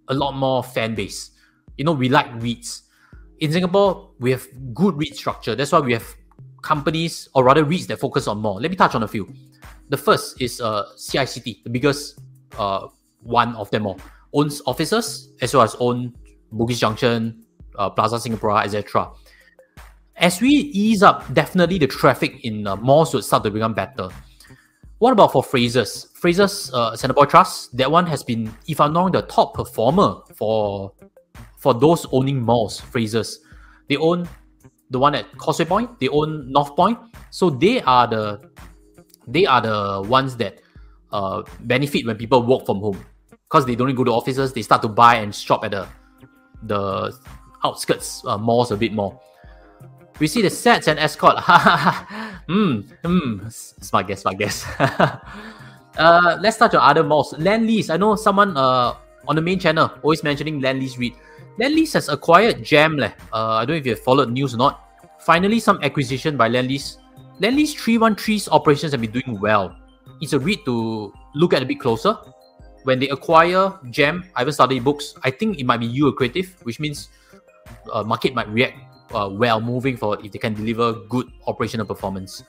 a 0.08 0.14
lot 0.14 0.32
more 0.32 0.62
fan 0.62 0.94
base. 0.94 1.30
You 1.78 1.84
know, 1.84 1.92
we 1.92 2.10
like 2.10 2.30
REITs. 2.34 2.82
In 3.40 3.50
Singapore, 3.50 4.10
we 4.20 4.30
have 4.30 4.46
good 4.74 4.98
REIT 4.98 5.16
structure. 5.16 5.54
That's 5.54 5.72
why 5.72 5.80
we 5.80 5.94
have 5.94 6.04
companies 6.62 7.30
or 7.34 7.44
rather 7.44 7.64
REITs 7.64 7.86
that 7.86 7.98
focus 7.98 8.28
on 8.28 8.38
more. 8.38 8.60
Let 8.60 8.70
me 8.70 8.76
touch 8.76 8.94
on 8.94 9.02
a 9.02 9.08
few. 9.08 9.32
The 9.88 9.96
first 9.96 10.40
is 10.40 10.60
uh, 10.60 10.84
CICT, 10.96 11.64
the 11.64 11.70
biggest 11.70 12.20
uh, 12.58 12.88
one 13.20 13.56
of 13.56 13.70
them 13.70 13.86
all. 13.86 13.98
Owns 14.34 14.60
offices 14.66 15.32
as 15.40 15.54
well 15.54 15.62
as 15.62 15.76
own 15.80 16.12
Bugis 16.52 16.78
Junction, 16.78 17.42
uh, 17.76 17.88
Plaza 17.88 18.16
Singapura, 18.16 18.64
etc. 18.64 19.10
As 20.16 20.42
we 20.42 20.48
ease 20.48 21.02
up, 21.02 21.32
definitely 21.32 21.78
the 21.78 21.86
traffic 21.86 22.44
in 22.44 22.66
uh, 22.66 22.76
malls 22.76 23.14
would 23.14 23.24
start 23.24 23.44
to 23.44 23.50
become 23.50 23.72
better. 23.72 24.10
What 25.04 25.12
about 25.12 25.32
for 25.32 25.42
Frasers? 25.42 26.10
Frasers 26.18 26.72
uh, 26.72 26.96
Singapore 26.96 27.26
Trust, 27.26 27.76
that 27.76 27.90
one 27.90 28.06
has 28.06 28.22
been, 28.22 28.50
if 28.66 28.80
I'm 28.80 28.94
not 28.94 29.12
the 29.12 29.20
top 29.20 29.52
performer 29.52 30.22
for 30.34 30.94
for 31.58 31.74
those 31.74 32.06
owning 32.10 32.40
malls, 32.40 32.80
Frasers. 32.80 33.36
They 33.90 33.98
own 33.98 34.26
the 34.88 34.98
one 34.98 35.14
at 35.14 35.26
Causeway 35.36 35.66
Point, 35.66 36.00
they 36.00 36.08
own 36.08 36.50
North 36.50 36.74
Point. 36.74 36.98
So 37.28 37.50
they 37.50 37.82
are 37.82 38.06
the 38.06 38.50
they 39.28 39.44
are 39.44 39.60
the 39.60 40.08
ones 40.08 40.38
that 40.38 40.62
uh, 41.12 41.42
benefit 41.60 42.06
when 42.06 42.16
people 42.16 42.42
work 42.42 42.64
from 42.64 42.80
home. 42.80 42.98
Because 43.28 43.66
they 43.66 43.74
don't 43.74 43.94
go 43.94 44.04
to 44.04 44.10
offices, 44.10 44.54
they 44.54 44.62
start 44.62 44.80
to 44.80 44.88
buy 44.88 45.16
and 45.16 45.34
shop 45.34 45.66
at 45.66 45.72
the 45.72 45.86
the 46.62 47.14
outskirts 47.62 48.24
uh, 48.24 48.38
malls 48.38 48.70
a 48.70 48.76
bit 48.78 48.94
more. 48.94 49.20
We 50.20 50.26
see 50.28 50.42
the 50.42 50.48
SATS 50.48 50.88
and 50.88 50.98
Ascott. 50.98 51.42
Hmm, 52.44 52.84
hmm. 53.00 53.48
Smart 53.48 54.06
guess, 54.06 54.20
smart 54.20 54.36
guess. 54.36 54.68
uh, 55.96 56.36
let's 56.40 56.58
touch 56.58 56.74
on 56.74 56.82
other 56.84 57.02
malls. 57.02 57.32
Lendlease. 57.40 57.88
I 57.88 57.96
know 57.96 58.16
someone 58.16 58.54
uh, 58.54 58.92
on 59.26 59.36
the 59.36 59.40
main 59.40 59.58
channel 59.58 59.90
always 60.02 60.22
mentioning 60.22 60.60
Lendlease 60.60 60.98
REIT. 60.98 61.14
Lendlease 61.58 61.94
has 61.94 62.10
acquired 62.10 62.62
JEM. 62.62 62.98
Leh. 62.98 63.12
Uh, 63.32 63.56
I 63.56 63.64
don't 63.64 63.76
know 63.76 63.80
if 63.80 63.86
you 63.86 63.92
have 63.92 64.04
followed 64.04 64.30
news 64.30 64.52
or 64.52 64.58
not. 64.58 64.84
Finally, 65.20 65.58
some 65.58 65.80
acquisition 65.82 66.36
by 66.36 66.50
Lendlease. 66.50 66.98
Lendlease 67.40 67.72
313's 67.80 68.48
operations 68.50 68.92
have 68.92 69.00
been 69.00 69.10
doing 69.10 69.40
well. 69.40 69.74
It's 70.20 70.34
a 70.34 70.38
REIT 70.38 70.66
to 70.66 71.14
look 71.34 71.54
at 71.54 71.62
a 71.62 71.66
bit 71.66 71.80
closer. 71.80 72.12
When 72.82 73.00
they 73.00 73.08
acquire 73.08 73.72
JEM, 73.88 74.28
I 74.36 74.40
haven't 74.40 74.60
studied 74.60 74.84
books. 74.84 75.14
I 75.24 75.30
think 75.30 75.58
it 75.58 75.64
might 75.64 75.80
be 75.80 75.86
yield 75.86 76.14
accretive, 76.14 76.52
which 76.64 76.78
means 76.78 77.08
uh, 77.90 78.04
market 78.04 78.34
might 78.34 78.48
react 78.50 78.76
uh, 79.14 79.28
well 79.30 79.60
moving 79.60 79.96
forward 79.96 80.24
if 80.24 80.32
they 80.32 80.38
can 80.38 80.54
deliver 80.54 80.92
good 81.08 81.30
operational 81.46 81.86
performance. 81.86 82.42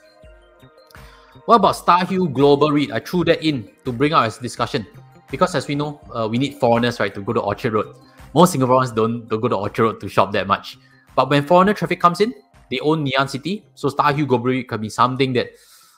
What 1.46 1.56
about 1.58 1.76
Starhill 1.76 2.26
Global 2.28 2.72
REIT? 2.72 2.92
I 2.92 3.00
threw 3.00 3.24
that 3.26 3.44
in 3.44 3.70
to 3.86 3.92
bring 3.92 4.14
out 4.14 4.26
as 4.26 4.38
discussion 4.38 4.86
because 5.30 5.54
as 5.54 5.68
we 5.68 5.76
know, 5.76 6.02
uh, 6.14 6.28
we 6.30 6.38
need 6.38 6.56
foreigners 6.56 7.00
right 7.00 7.14
to 7.14 7.22
go 7.22 7.34
to 7.34 7.42
Orchard 7.42 7.74
Road. 7.74 7.96
Most 8.34 8.56
Singaporeans 8.56 8.96
don't, 8.96 9.28
don't 9.28 9.42
go 9.42 9.48
to 9.48 9.56
Orchard 9.56 9.84
Road 9.84 10.02
to 10.02 10.10
shop 10.10 10.32
that 10.32 10.48
much. 10.48 10.78
But 11.16 11.30
when 11.30 11.46
foreigner 11.46 11.74
traffic 11.74 12.00
comes 12.00 12.20
in, 12.20 12.34
they 12.72 12.80
own 12.80 13.08
Ann 13.18 13.28
City, 13.28 13.64
so 13.76 13.90
Starhill 13.90 14.26
Global 14.26 14.46
REIT 14.46 14.68
can 14.70 14.82
be 14.82 14.90
something 14.90 15.34
that 15.34 15.52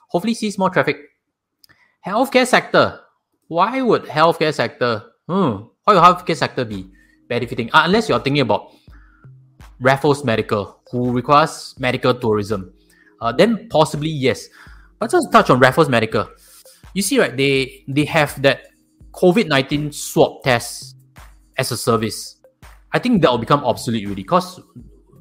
hopefully 0.09 0.33
sees 0.33 0.57
more 0.57 0.69
traffic. 0.69 0.97
Healthcare 2.05 2.45
sector. 2.45 2.99
Why 3.47 3.81
would 3.81 4.03
healthcare 4.03 4.53
sector? 4.53 5.03
Hmm, 5.27 5.67
why 5.83 5.93
would 5.93 6.03
healthcare 6.03 6.35
sector 6.35 6.65
be 6.65 6.91
benefiting? 7.29 7.69
Uh, 7.73 7.83
unless 7.85 8.09
you're 8.09 8.19
thinking 8.19 8.41
about 8.41 8.71
Raffles 9.79 10.23
Medical, 10.23 10.79
who 10.91 11.11
requires 11.11 11.75
medical 11.77 12.13
tourism, 12.13 12.73
uh, 13.21 13.31
then 13.31 13.69
possibly 13.69 14.09
yes. 14.09 14.49
But 14.99 15.11
just 15.11 15.31
touch 15.31 15.49
on 15.49 15.59
Raffles 15.59 15.89
Medical. 15.89 16.27
You 16.93 17.01
see, 17.01 17.19
right? 17.19 17.35
They 17.35 17.83
they 17.87 18.05
have 18.05 18.41
that 18.41 18.73
COVID 19.11 19.47
nineteen 19.47 19.91
swab 19.91 20.43
test 20.43 20.95
as 21.57 21.71
a 21.71 21.77
service. 21.77 22.41
I 22.91 22.99
think 22.99 23.21
that 23.21 23.29
will 23.29 23.37
become 23.37 23.63
obsolete 23.65 24.07
really 24.07 24.23
because 24.23 24.59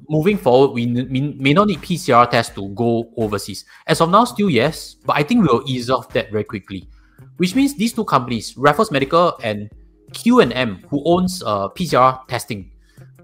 moving 0.08 0.38
forward, 0.38 0.72
we 0.72 0.86
may 0.86 1.52
not 1.52 1.68
need 1.68 1.80
PCR 1.80 2.30
tests 2.30 2.54
to 2.54 2.68
go 2.70 3.10
overseas. 3.16 3.64
As 3.86 4.00
of 4.00 4.10
now, 4.10 4.24
still 4.24 4.50
yes, 4.50 4.94
but 5.04 5.16
I 5.16 5.22
think 5.22 5.46
we'll 5.46 5.62
ease 5.66 5.90
off 5.90 6.10
that 6.10 6.30
very 6.30 6.44
quickly. 6.44 6.88
Which 7.36 7.54
means 7.54 7.74
these 7.76 7.92
two 7.92 8.04
companies, 8.04 8.56
Raffles 8.56 8.90
Medical 8.90 9.36
and 9.42 9.70
Q&M, 10.12 10.84
who 10.88 11.02
owns 11.04 11.42
uh, 11.44 11.68
PCR 11.68 12.26
testing, 12.28 12.70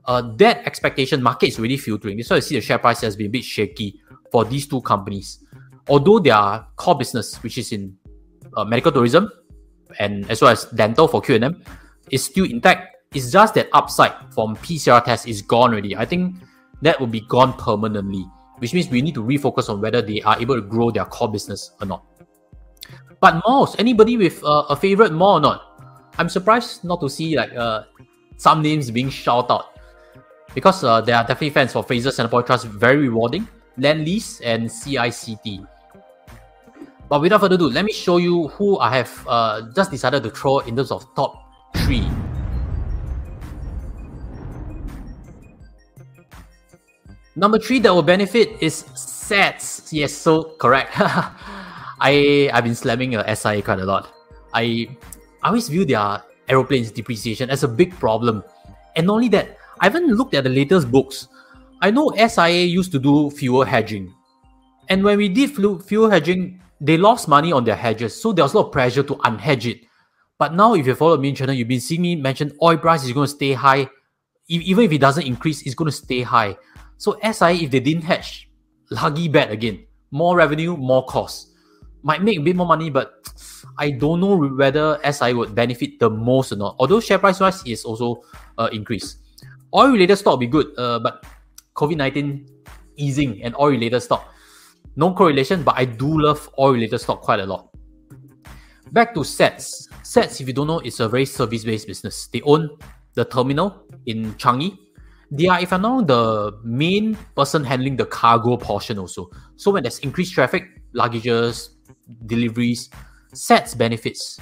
uh, 0.06 0.22
that 0.36 0.66
expectation 0.66 1.22
market 1.22 1.48
is 1.48 1.58
really 1.58 1.76
filtering. 1.76 2.16
That's 2.16 2.30
why 2.30 2.36
I 2.36 2.40
see 2.40 2.56
the 2.56 2.60
share 2.60 2.78
price 2.78 3.00
has 3.02 3.16
been 3.16 3.26
a 3.26 3.30
bit 3.30 3.44
shaky 3.44 4.00
for 4.30 4.44
these 4.44 4.66
two 4.66 4.80
companies. 4.82 5.44
Although 5.88 6.18
their 6.18 6.64
core 6.76 6.96
business, 6.96 7.36
which 7.42 7.58
is 7.58 7.72
in 7.72 7.96
uh, 8.56 8.64
medical 8.64 8.92
tourism 8.92 9.30
and 9.98 10.28
as 10.30 10.40
well 10.40 10.50
as 10.50 10.64
dental 10.66 11.06
for 11.08 11.20
Q&M, 11.20 11.62
is 12.10 12.24
still 12.24 12.44
intact. 12.44 12.96
It's 13.14 13.30
just 13.30 13.54
that 13.54 13.68
upside 13.72 14.12
from 14.32 14.56
PCR 14.56 15.04
test 15.04 15.28
is 15.28 15.42
gone 15.42 15.72
already. 15.72 15.96
I 15.96 16.04
think 16.04 16.36
that 16.80 16.98
will 16.98 17.06
be 17.06 17.20
gone 17.20 17.52
permanently, 17.54 18.26
which 18.58 18.72
means 18.72 18.88
we 18.88 19.02
need 19.02 19.14
to 19.14 19.22
refocus 19.22 19.68
on 19.68 19.80
whether 19.80 20.00
they 20.00 20.22
are 20.22 20.40
able 20.40 20.54
to 20.54 20.62
grow 20.62 20.90
their 20.90 21.04
core 21.04 21.30
business 21.30 21.72
or 21.80 21.86
not. 21.86 22.04
But 23.20 23.42
malls, 23.46 23.76
anybody 23.78 24.16
with 24.16 24.42
uh, 24.42 24.64
a 24.70 24.74
favorite 24.74 25.12
mall 25.12 25.36
or 25.36 25.40
not? 25.40 26.10
I'm 26.18 26.28
surprised 26.28 26.84
not 26.84 27.00
to 27.00 27.08
see 27.08 27.36
like 27.36 27.54
uh, 27.54 27.84
some 28.36 28.62
names 28.62 28.90
being 28.90 29.10
shouted 29.10 29.52
out 29.52 29.71
because 30.54 30.84
uh, 30.84 31.00
there 31.00 31.16
are 31.16 31.22
definitely 31.22 31.50
fans 31.50 31.72
for 31.72 31.82
Fraser 31.82 32.10
Singapore 32.10 32.42
Trust, 32.42 32.66
very 32.66 33.08
rewarding, 33.08 33.48
Lendlease 33.78 34.40
and 34.44 34.68
CICT. 34.68 35.66
But 37.08 37.20
without 37.20 37.40
further 37.40 37.56
ado, 37.56 37.68
let 37.68 37.84
me 37.84 37.92
show 37.92 38.16
you 38.16 38.48
who 38.48 38.78
I 38.78 38.96
have 38.96 39.26
uh, 39.28 39.62
just 39.74 39.90
decided 39.90 40.22
to 40.22 40.30
throw 40.30 40.60
in 40.60 40.76
terms 40.76 40.90
of 40.90 41.04
top 41.14 41.44
three. 41.76 42.08
Number 47.34 47.58
three 47.58 47.78
that 47.80 47.94
will 47.94 48.02
benefit 48.02 48.56
is 48.60 48.84
SATS. 48.94 49.92
Yes, 49.92 50.12
so 50.12 50.56
correct. 50.60 50.92
I 52.00 52.50
I've 52.52 52.64
been 52.64 52.74
slamming 52.74 53.16
uh, 53.16 53.34
SIA 53.34 53.62
quite 53.62 53.80
a 53.80 53.84
lot. 53.84 54.12
I 54.52 54.88
I 55.42 55.48
always 55.48 55.68
view 55.68 55.84
their 55.84 56.22
aeroplanes 56.48 56.92
depreciation 56.92 57.48
as 57.48 57.62
a 57.62 57.68
big 57.68 57.96
problem, 57.96 58.44
and 58.96 59.06
not 59.06 59.14
only 59.14 59.28
that, 59.28 59.56
I 59.82 59.86
haven't 59.86 60.14
looked 60.14 60.32
at 60.34 60.44
the 60.44 60.50
latest 60.50 60.92
books. 60.92 61.26
I 61.80 61.90
know 61.90 62.12
SIA 62.16 62.66
used 62.66 62.92
to 62.92 63.00
do 63.00 63.32
fuel 63.32 63.64
hedging. 63.64 64.14
And 64.88 65.02
when 65.02 65.18
we 65.18 65.28
did 65.28 65.50
fuel 65.50 66.08
hedging, 66.08 66.62
they 66.80 66.96
lost 66.96 67.26
money 67.26 67.52
on 67.52 67.64
their 67.64 67.74
hedges. 67.74 68.14
So 68.14 68.32
there 68.32 68.44
was 68.44 68.54
a 68.54 68.58
lot 68.58 68.66
of 68.66 68.72
pressure 68.72 69.02
to 69.02 69.16
unhedge 69.16 69.68
it. 69.68 69.80
But 70.38 70.54
now, 70.54 70.74
if 70.74 70.86
you 70.86 70.94
follow 70.94 71.16
me 71.16 71.30
in 71.30 71.34
channel, 71.34 71.54
you've 71.54 71.66
been 71.66 71.80
seeing 71.80 72.02
me 72.02 72.14
mention 72.14 72.56
oil 72.62 72.76
price 72.76 73.04
is 73.04 73.12
going 73.12 73.26
to 73.26 73.32
stay 73.32 73.54
high. 73.54 73.88
Even 74.46 74.84
if 74.84 74.92
it 74.92 75.00
doesn't 75.00 75.26
increase, 75.26 75.62
it's 75.62 75.74
going 75.74 75.90
to 75.90 75.96
stay 75.96 76.22
high. 76.22 76.56
So 76.98 77.18
SIA, 77.20 77.64
if 77.64 77.72
they 77.72 77.80
didn't 77.80 78.02
hedge, 78.02 78.48
luggy 78.92 79.30
bad 79.30 79.50
again. 79.50 79.84
More 80.12 80.36
revenue, 80.36 80.76
more 80.76 81.04
cost. 81.06 81.48
Might 82.04 82.22
make 82.22 82.38
a 82.38 82.42
bit 82.42 82.54
more 82.54 82.66
money, 82.66 82.88
but 82.88 83.14
I 83.78 83.90
don't 83.90 84.20
know 84.20 84.36
whether 84.36 85.00
SIA 85.10 85.34
would 85.34 85.56
benefit 85.56 85.98
the 85.98 86.08
most 86.08 86.52
or 86.52 86.56
not. 86.56 86.76
Although 86.78 87.00
share 87.00 87.18
price 87.18 87.40
wise 87.40 87.66
is 87.66 87.84
also 87.84 88.22
uh, 88.58 88.68
increased. 88.72 89.21
Oil 89.74 89.92
related 89.92 90.16
stock 90.16 90.32
will 90.32 90.38
be 90.38 90.46
good, 90.46 90.66
uh, 90.78 90.98
but 90.98 91.24
COVID 91.74 91.96
19 91.96 92.46
easing 92.96 93.42
and 93.42 93.54
oil 93.56 93.70
related 93.70 94.00
stock. 94.00 94.32
No 94.96 95.14
correlation, 95.14 95.62
but 95.62 95.74
I 95.76 95.86
do 95.86 96.20
love 96.20 96.48
oil 96.58 96.72
related 96.72 96.98
stock 96.98 97.22
quite 97.22 97.40
a 97.40 97.46
lot. 97.46 97.68
Back 98.92 99.14
to 99.14 99.20
SATS. 99.20 99.88
SATS, 100.02 100.40
if 100.40 100.46
you 100.48 100.52
don't 100.52 100.66
know, 100.66 100.80
is 100.80 101.00
a 101.00 101.08
very 101.08 101.24
service 101.24 101.64
based 101.64 101.86
business. 101.86 102.26
They 102.26 102.42
own 102.42 102.76
the 103.14 103.24
terminal 103.24 103.86
in 104.06 104.34
Changi. 104.34 104.76
They 105.30 105.48
are, 105.48 105.60
if 105.60 105.72
I'm 105.72 105.80
know, 105.80 106.02
the 106.02 106.60
main 106.62 107.16
person 107.34 107.64
handling 107.64 107.96
the 107.96 108.04
cargo 108.04 108.58
portion 108.58 108.98
also. 108.98 109.30
So 109.56 109.70
when 109.70 109.82
there's 109.82 109.98
increased 110.00 110.34
traffic, 110.34 110.64
luggages, 110.94 111.70
deliveries, 112.26 112.90
SATS 113.34 113.76
benefits. 113.76 114.38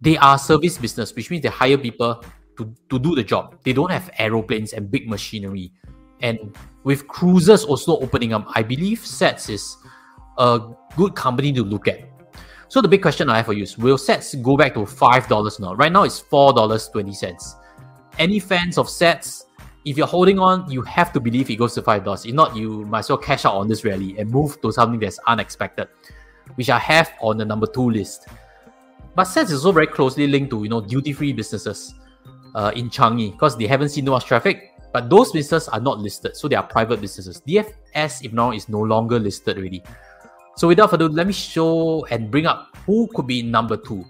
They 0.00 0.16
are 0.18 0.36
service 0.36 0.78
business, 0.78 1.14
which 1.14 1.30
means 1.30 1.42
they 1.42 1.48
hire 1.48 1.78
people 1.78 2.24
to, 2.56 2.74
to 2.90 2.98
do 2.98 3.14
the 3.14 3.24
job. 3.24 3.56
They 3.62 3.72
don't 3.72 3.90
have 3.90 4.10
aeroplanes 4.18 4.72
and 4.72 4.90
big 4.90 5.08
machinery. 5.08 5.72
And 6.20 6.56
with 6.84 7.06
cruises 7.08 7.64
also 7.64 7.98
opening 7.98 8.32
up, 8.32 8.46
I 8.54 8.62
believe 8.62 9.00
SATS 9.00 9.50
is 9.50 9.76
a 10.38 10.60
good 10.96 11.14
company 11.14 11.52
to 11.52 11.62
look 11.62 11.88
at. 11.88 12.08
So 12.68 12.80
the 12.80 12.88
big 12.88 13.02
question 13.02 13.30
I 13.30 13.36
have 13.38 13.46
for 13.46 13.52
you 13.52 13.62
is 13.62 13.78
will 13.78 13.96
SATS 13.96 14.42
go 14.42 14.56
back 14.56 14.74
to 14.74 14.80
$5 14.80 15.60
now? 15.60 15.74
Right 15.74 15.92
now 15.92 16.02
it's 16.02 16.20
$4.20. 16.20 17.54
Any 18.18 18.40
fans 18.40 18.78
of 18.78 18.88
SATS, 18.88 19.44
if 19.84 19.96
you're 19.96 20.06
holding 20.06 20.38
on, 20.38 20.70
you 20.70 20.82
have 20.82 21.12
to 21.12 21.20
believe 21.20 21.48
it 21.50 21.56
goes 21.56 21.74
to 21.74 21.82
$5. 21.82 22.26
If 22.26 22.34
not, 22.34 22.56
you 22.56 22.84
might 22.86 23.00
as 23.00 23.08
well 23.08 23.18
cash 23.18 23.44
out 23.44 23.54
on 23.54 23.68
this 23.68 23.84
rally 23.84 24.18
and 24.18 24.30
move 24.30 24.60
to 24.62 24.72
something 24.72 24.98
that's 24.98 25.18
unexpected, 25.26 25.88
which 26.56 26.70
I 26.70 26.78
have 26.78 27.12
on 27.20 27.36
the 27.36 27.44
number 27.44 27.66
two 27.66 27.90
list. 27.90 28.26
But 29.14 29.24
SATS 29.24 29.50
is 29.50 29.64
also 29.64 29.72
very 29.72 29.86
closely 29.86 30.26
linked 30.26 30.50
to 30.50 30.62
you 30.62 30.68
know 30.68 30.80
duty-free 30.80 31.34
businesses 31.34 31.94
uh, 32.56 32.72
in 32.74 32.88
Changi 32.90 33.30
because 33.32 33.56
they 33.56 33.66
haven't 33.66 33.90
seen 33.90 34.06
much 34.06 34.24
traffic. 34.24 34.72
But 34.92 35.10
those 35.10 35.30
businesses 35.30 35.68
are 35.68 35.80
not 35.80 36.00
listed, 36.00 36.36
so 36.36 36.48
they 36.48 36.56
are 36.56 36.62
private 36.62 37.02
businesses. 37.02 37.42
DFS, 37.46 38.24
if 38.24 38.32
now, 38.32 38.52
is 38.52 38.68
no 38.68 38.80
longer 38.80 39.18
listed 39.18 39.58
already. 39.58 39.82
So 40.56 40.68
without 40.68 40.90
further 40.90 41.04
ado, 41.04 41.14
let 41.14 41.26
me 41.26 41.34
show 41.34 42.06
and 42.06 42.30
bring 42.30 42.46
up 42.46 42.74
who 42.86 43.06
could 43.14 43.26
be 43.26 43.42
number 43.42 43.76
two. 43.76 44.06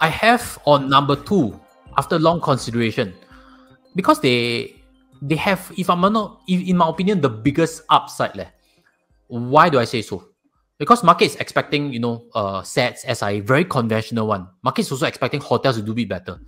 I 0.00 0.08
have 0.08 0.58
on 0.66 0.90
number 0.90 1.14
two 1.14 1.58
after 1.96 2.18
long 2.18 2.40
consideration 2.40 3.14
because 3.94 4.20
they 4.20 4.74
they 5.22 5.36
have, 5.36 5.72
if 5.78 5.88
I'm 5.88 6.00
not, 6.00 6.42
in 6.48 6.76
my 6.76 6.88
opinion, 6.88 7.20
the 7.20 7.30
biggest 7.30 7.82
upside. 7.88 8.34
Leh. 8.36 8.48
Why 9.28 9.68
do 9.68 9.78
I 9.78 9.84
say 9.84 10.02
so? 10.02 10.28
Because 10.78 11.02
market 11.02 11.24
is 11.24 11.36
expecting 11.36 11.92
you 11.92 12.00
know 12.00 12.24
uh 12.34 12.62
SATS 12.62 13.04
as 13.04 13.22
a 13.22 13.40
very 13.40 13.64
conventional 13.64 14.26
one. 14.26 14.48
Market 14.62 14.82
is 14.82 14.92
also 14.92 15.06
expecting 15.06 15.40
hotels 15.40 15.76
to 15.76 15.82
do 15.82 15.94
bit 15.94 16.08
better, 16.08 16.40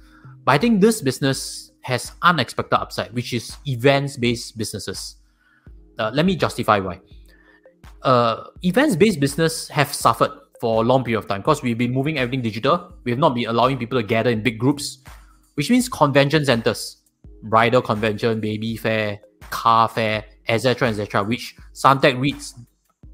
but 0.45 0.53
I 0.53 0.59
think 0.59 0.81
this 0.81 1.01
business 1.01 1.73
has 1.83 2.13
unexpected 2.23 2.77
upside, 2.77 3.13
which 3.13 3.33
is 3.33 3.57
events 3.67 4.17
based 4.17 4.59
businesses. 4.59 5.17
Uh, 5.99 6.11
let 6.13 6.27
me 6.27 6.37
justify 6.37 6.79
why. 6.79 7.01
Uh, 8.03 8.45
events 8.63 8.95
based 8.95 9.21
business 9.21 9.69
have 9.69 9.93
suffered 9.93 10.31
for 10.61 10.83
a 10.83 10.87
long 10.87 11.05
period 11.05 11.19
of 11.19 11.27
time 11.27 11.41
because 11.41 11.63
we've 11.63 11.79
been 11.79 11.93
moving 11.93 12.19
everything 12.19 12.43
digital. 12.43 12.93
We 13.05 13.11
have 13.13 13.19
not 13.19 13.35
been 13.35 13.49
allowing 13.49 13.79
people 13.79 14.01
to 14.01 14.07
gather 14.07 14.31
in 14.31 14.43
big 14.43 14.59
groups, 14.59 14.99
which 15.55 15.71
means 15.71 15.89
convention 15.89 16.45
centers, 16.45 16.99
bridal 17.45 17.83
convention, 17.83 18.41
baby 18.41 18.77
fair, 18.77 19.21
car 19.51 19.89
fair, 19.89 20.25
etc., 20.49 20.89
etc., 20.89 21.25
which 21.25 21.57
Suntec 21.75 22.17
REITs 22.19 22.55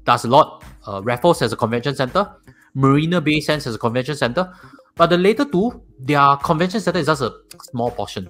does 0.05 0.25
a 0.25 0.27
lot 0.27 0.63
uh, 0.87 1.01
Raffles 1.03 1.39
has 1.39 1.51
a 1.51 1.55
convention 1.55 1.95
center, 1.95 2.29
Marina 2.73 3.21
Bay 3.21 3.39
Sands 3.39 3.65
has 3.65 3.75
a 3.75 3.77
convention 3.77 4.15
center, 4.15 4.53
but 4.95 5.09
the 5.09 5.17
later 5.17 5.45
two, 5.45 5.81
their 5.99 6.37
convention 6.37 6.79
center 6.79 6.99
is 6.99 7.07
just 7.07 7.21
a 7.21 7.33
small 7.61 7.91
portion. 7.91 8.29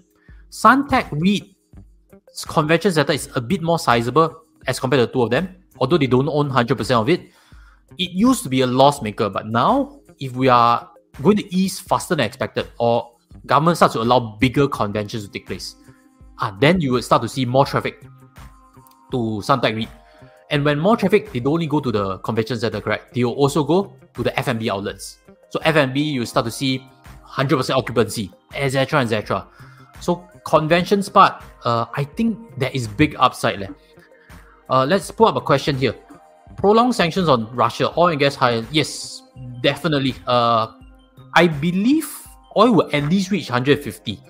Suntec 0.50 1.08
REIT's 1.12 2.46
convention 2.46 2.92
center 2.92 3.14
is 3.14 3.30
a 3.36 3.42
bit 3.42 3.62
more 3.62 3.80
sizable 3.80 4.44
as 4.68 4.80
compared 4.80 5.02
to 5.02 5.06
the 5.08 5.12
two 5.12 5.24
of 5.24 5.30
them, 5.30 5.56
although 5.80 5.98
they 5.98 6.08
don't 6.08 6.30
own 6.30 6.50
100% 6.50 7.02
of 7.02 7.10
it. 7.10 7.22
It 7.98 8.12
used 8.12 8.44
to 8.44 8.50
be 8.50 8.62
a 8.62 8.68
loss 8.68 9.02
maker, 9.02 9.30
but 9.30 9.48
now, 9.48 10.00
if 10.20 10.34
we 10.34 10.48
are 10.48 10.90
going 11.22 11.38
to 11.38 11.56
ease 11.56 11.80
faster 11.80 12.16
than 12.16 12.26
expected, 12.26 12.68
or 12.80 13.12
government 13.46 13.78
starts 13.78 13.94
to 13.94 14.02
allow 14.02 14.38
bigger 14.40 14.68
conventions 14.68 15.26
to 15.26 15.32
take 15.32 15.46
place, 15.46 15.76
ah, 16.40 16.56
then 16.60 16.82
you 16.82 16.94
will 16.94 17.02
start 17.02 17.22
to 17.22 17.30
see 17.30 17.46
more 17.46 17.66
traffic 17.66 18.02
to 19.12 19.42
Suntec 19.44 19.76
REIT. 19.76 19.90
And 20.52 20.64
when 20.64 20.80
more 20.80 20.96
traffic, 20.96 21.32
they 21.32 21.40
don't 21.40 21.54
only 21.54 21.68
go 21.68 21.80
to 21.80 21.92
the 21.92 22.18
convention 22.20 22.60
center, 22.60 22.82
correct? 22.82 23.14
They 23.14 23.24
will 23.24 23.34
also 23.34 23.64
go 23.64 23.96
to 24.14 24.24
the 24.24 24.38
F&B 24.40 24.70
outlets. 24.70 25.18
So 25.50 25.60
F&B, 25.64 26.02
you 26.02 26.26
start 26.26 26.46
to 26.46 26.52
see 26.52 26.86
100% 27.28 27.76
occupancy, 27.76 28.32
etc., 28.54 29.02
etc. 29.02 29.48
So 30.00 30.28
conventions 30.46 31.10
part, 31.10 31.44
uh, 31.64 31.86
I 31.96 32.04
think 32.04 32.38
there 32.58 32.72
is 32.74 32.88
big 32.88 33.16
upside. 33.18 33.68
Uh, 34.70 34.86
let's 34.86 35.10
put 35.12 35.30
up 35.30 35.36
a 35.36 35.42
question 35.42 35.78
here. 35.78 35.96
Prolonged 36.58 36.96
sanctions 36.96 37.28
on 37.28 37.54
Russia, 37.56 37.92
oil 37.98 38.10
and 38.10 38.20
gas 38.20 38.36
high. 38.36 38.64
Yes, 38.72 39.24
definitely. 39.62 40.16
Uh, 40.26 40.72
I 41.34 41.48
believe 41.48 42.08
oil 42.56 42.72
will 42.74 42.90
at 42.94 43.04
least 43.10 43.32
reach 43.32 43.50
150. 43.50 44.22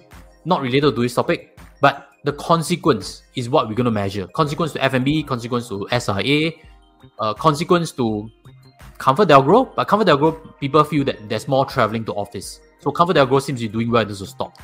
Not 0.45 0.61
related 0.61 0.95
to 0.95 1.01
this 1.01 1.13
topic, 1.13 1.59
but 1.81 2.09
the 2.25 2.33
consequence 2.33 3.21
is 3.35 3.49
what 3.49 3.69
we're 3.69 3.75
going 3.75 3.85
to 3.85 3.91
measure. 3.91 4.27
Consequence 4.33 4.73
to 4.73 4.83
F&B, 4.83 5.23
consequence 5.23 5.69
to 5.69 5.87
SIA, 5.97 6.51
uh, 7.19 7.33
consequence 7.35 7.91
to 7.91 8.29
ComfortDelGro. 8.97 9.75
But 9.75 9.87
ComfortDelGro, 9.87 10.59
people 10.59 10.83
feel 10.83 11.03
that 11.05 11.29
there's 11.29 11.47
more 11.47 11.65
traveling 11.65 12.03
to 12.05 12.13
office. 12.13 12.59
So 12.79 12.91
ComfortDelGro 12.91 13.41
seems 13.41 13.61
to 13.61 13.67
be 13.67 13.71
doing 13.71 13.91
well 13.91 14.01
in 14.01 14.07
terms 14.07 14.21
of 14.21 14.29
stock. 14.29 14.57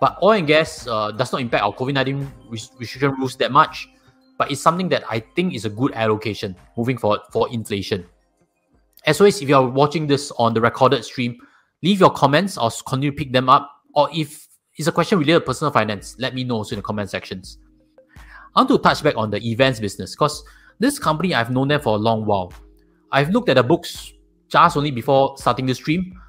But 0.00 0.18
oil 0.22 0.32
and 0.32 0.46
gas 0.46 0.86
uh, 0.88 1.12
does 1.12 1.32
not 1.32 1.40
impact 1.40 1.62
our 1.62 1.72
COVID-19 1.72 2.26
restriction 2.50 3.12
rules 3.12 3.36
that 3.36 3.52
much. 3.52 3.88
But 4.36 4.50
it's 4.50 4.60
something 4.60 4.88
that 4.90 5.04
I 5.08 5.20
think 5.20 5.54
is 5.54 5.64
a 5.64 5.70
good 5.70 5.92
allocation 5.94 6.56
moving 6.76 6.98
forward 6.98 7.20
for 7.32 7.48
inflation. 7.50 8.06
As 9.06 9.20
always, 9.20 9.40
if 9.40 9.48
you 9.48 9.56
are 9.56 9.66
watching 9.66 10.06
this 10.08 10.32
on 10.32 10.52
the 10.52 10.60
recorded 10.60 11.04
stream, 11.04 11.38
leave 11.82 12.00
your 12.00 12.10
comments. 12.10 12.58
I'll 12.58 12.70
continue 12.70 13.10
to 13.10 13.16
pick 13.16 13.32
them 13.32 13.48
up 13.48 13.70
Or 13.94 14.08
if 14.12 14.47
it's 14.78 14.86
a 14.86 14.92
question 14.92 15.18
related 15.18 15.40
to 15.40 15.46
personal 15.46 15.72
finance, 15.72 16.16
let 16.18 16.34
me 16.34 16.44
know 16.44 16.56
also 16.56 16.74
in 16.74 16.78
the 16.78 16.82
comment 16.82 17.10
sections. 17.10 17.58
I 18.54 18.60
want 18.60 18.70
to 18.70 18.78
touch 18.78 19.02
back 19.02 19.16
on 19.16 19.30
the 19.30 19.44
events 19.44 19.80
business 19.80 20.14
because 20.14 20.42
this 20.78 20.98
company 20.98 21.34
I've 21.34 21.50
known 21.50 21.68
them 21.68 21.80
for 21.80 21.96
a 21.96 21.98
long 21.98 22.24
while. 22.24 22.52
I've 23.10 23.30
looked 23.30 23.48
at 23.48 23.56
the 23.56 23.62
books 23.62 24.12
just 24.48 24.76
only 24.76 24.90
before 24.90 25.36
starting 25.36 25.66
the 25.66 25.74
stream. 25.74 26.20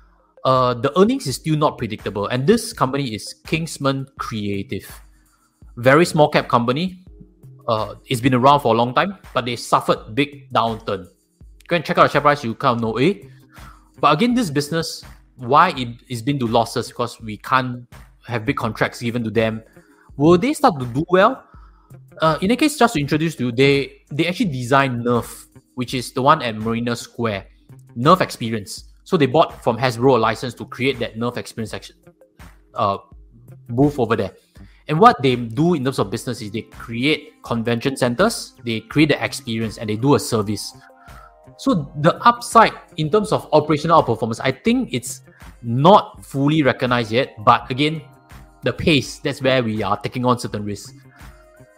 Uh, 0.44 0.74
the 0.74 0.98
earnings 1.00 1.27
is 1.27 1.36
still 1.36 1.58
not 1.58 1.77
predictable, 1.77 2.27
and 2.27 2.48
this 2.48 2.74
company 2.74 3.13
is 3.13 3.36
Kingsmen 3.46 4.08
Creative, 4.18 5.01
very 5.77 6.06
small 6.06 6.29
cap 6.29 6.48
company. 6.48 7.03
Uh, 7.68 7.96
it's 8.08 8.22
been 8.22 8.34
around 8.34 8.62
for 8.62 8.74
a 8.74 8.77
long 8.77 8.96
time, 8.96 9.18
but 9.34 9.46
they 9.46 9.56
suffered 9.56 10.15
big 10.15 10.50
downturn. 10.51 11.08
Go 11.68 11.75
and 11.75 11.86
check 11.86 11.98
out 11.98 12.03
the 12.03 12.10
share 12.10 12.22
price, 12.22 12.44
you 12.44 12.56
kind 12.56 12.77
of 12.77 12.82
know, 12.82 12.98
eh? 12.98 13.13
But 14.00 14.13
again, 14.13 14.34
this 14.34 14.50
business, 14.50 15.03
why 15.36 15.74
it's 16.08 16.22
been 16.22 16.39
to 16.39 16.48
losses 16.48 16.88
because 16.88 17.22
we 17.22 17.38
can't 17.38 17.86
have 18.29 18.45
big 18.45 18.57
contracts 18.57 19.01
given 19.01 19.24
to 19.24 19.29
them. 19.29 19.63
Will 20.17 20.38
they 20.38 20.53
start 20.53 20.79
to 20.79 20.86
do 20.86 21.03
well? 21.09 21.43
Uh, 22.21 22.38
in 22.41 22.51
a 22.51 22.55
case, 22.55 22.77
just 22.77 22.93
to 22.93 23.00
introduce 23.00 23.39
you, 23.39 23.51
they 23.51 24.03
they 24.12 24.27
actually 24.27 24.51
designed 24.51 25.05
Nerf, 25.05 25.48
which 25.75 25.93
is 25.93 26.12
the 26.12 26.21
one 26.21 26.41
at 26.41 26.55
Marina 26.55 26.95
Square, 26.95 27.48
Nerf 27.98 28.21
Experience. 28.21 28.91
So 29.03 29.17
they 29.17 29.25
bought 29.25 29.63
from 29.63 29.77
Hasbro 29.77 30.15
a 30.15 30.19
license 30.19 30.53
to 30.55 30.65
create 30.65 31.00
that 31.00 31.15
Nerf 31.15 31.38
Experience 31.38 31.71
section, 31.71 31.95
uh, 32.75 32.98
booth 33.69 33.98
over 33.98 34.15
there. 34.15 34.31
And 34.89 35.00
what 35.00 35.21
they 35.21 35.36
do 35.36 35.75
in 35.75 35.83
terms 35.86 36.00
of 36.00 36.09
business 36.09 36.41
is 36.41 36.51
they 36.51 36.63
create 36.63 37.41
convention 37.43 37.95
centers, 37.95 38.53
they 38.65 38.81
create 38.81 39.09
the 39.09 39.24
experience, 39.24 39.77
and 39.77 39.89
they 39.89 39.95
do 39.95 40.15
a 40.15 40.19
service. 40.19 40.74
So 41.57 41.91
the 42.01 42.15
upside 42.25 42.74
in 42.98 43.09
terms 43.09 43.31
of 43.31 43.48
operational 43.53 44.01
performance, 44.01 44.39
I 44.39 44.51
think 44.51 44.89
it's 44.91 45.21
not 45.62 46.25
fully 46.25 46.63
recognized 46.63 47.12
yet. 47.12 47.36
But 47.45 47.69
again, 47.69 48.01
the 48.63 48.74
pace, 48.74 49.20
that's 49.20 49.42
where 49.42 49.63
we 49.63 49.84
are 49.84 49.98
taking 49.98 50.25
on 50.25 50.39
certain 50.39 50.63
risks. 50.63 50.94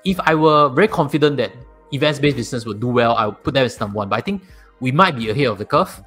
If 0.03 0.19
I 0.21 0.35
were 0.35 0.69
very 0.69 0.87
confident 0.87 1.37
that 1.37 1.51
events-based 1.91 2.35
business 2.35 2.65
would 2.65 2.79
do 2.79 2.87
well, 2.87 3.15
I 3.15 3.27
would 3.27 3.43
put 3.43 3.53
that 3.53 3.65
as 3.65 3.79
number 3.79 3.97
one. 3.97 4.09
But 4.09 4.17
I 4.17 4.21
think 4.21 4.43
we 4.79 4.91
might 4.91 5.15
be 5.15 5.29
ahead 5.29 5.47
of 5.47 5.57
the 5.57 5.65
curve. 5.65 6.01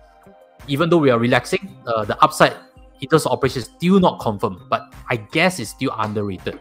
Even 0.66 0.88
though 0.88 0.98
we 0.98 1.10
are 1.10 1.18
relaxing, 1.18 1.76
uh, 1.86 2.04
the 2.04 2.20
upside 2.22 2.54
in 3.00 3.08
terms 3.08 3.26
of 3.26 3.32
operation 3.32 3.62
is 3.62 3.70
still 3.76 4.00
not 4.00 4.18
confirmed. 4.20 4.60
But 4.68 4.92
I 5.10 5.16
guess 5.16 5.60
it's 5.60 5.70
still 5.70 5.94
underrated. 5.96 6.58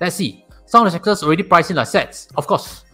Let's 0.00 0.16
see. 0.16 0.44
Some 0.66 0.86
of 0.86 0.92
the 0.92 0.96
sectors 0.98 1.22
already 1.22 1.42
pricing 1.44 1.76
like 1.76 1.88
SATS. 1.88 2.28
Of 2.36 2.46
course, 2.46 2.84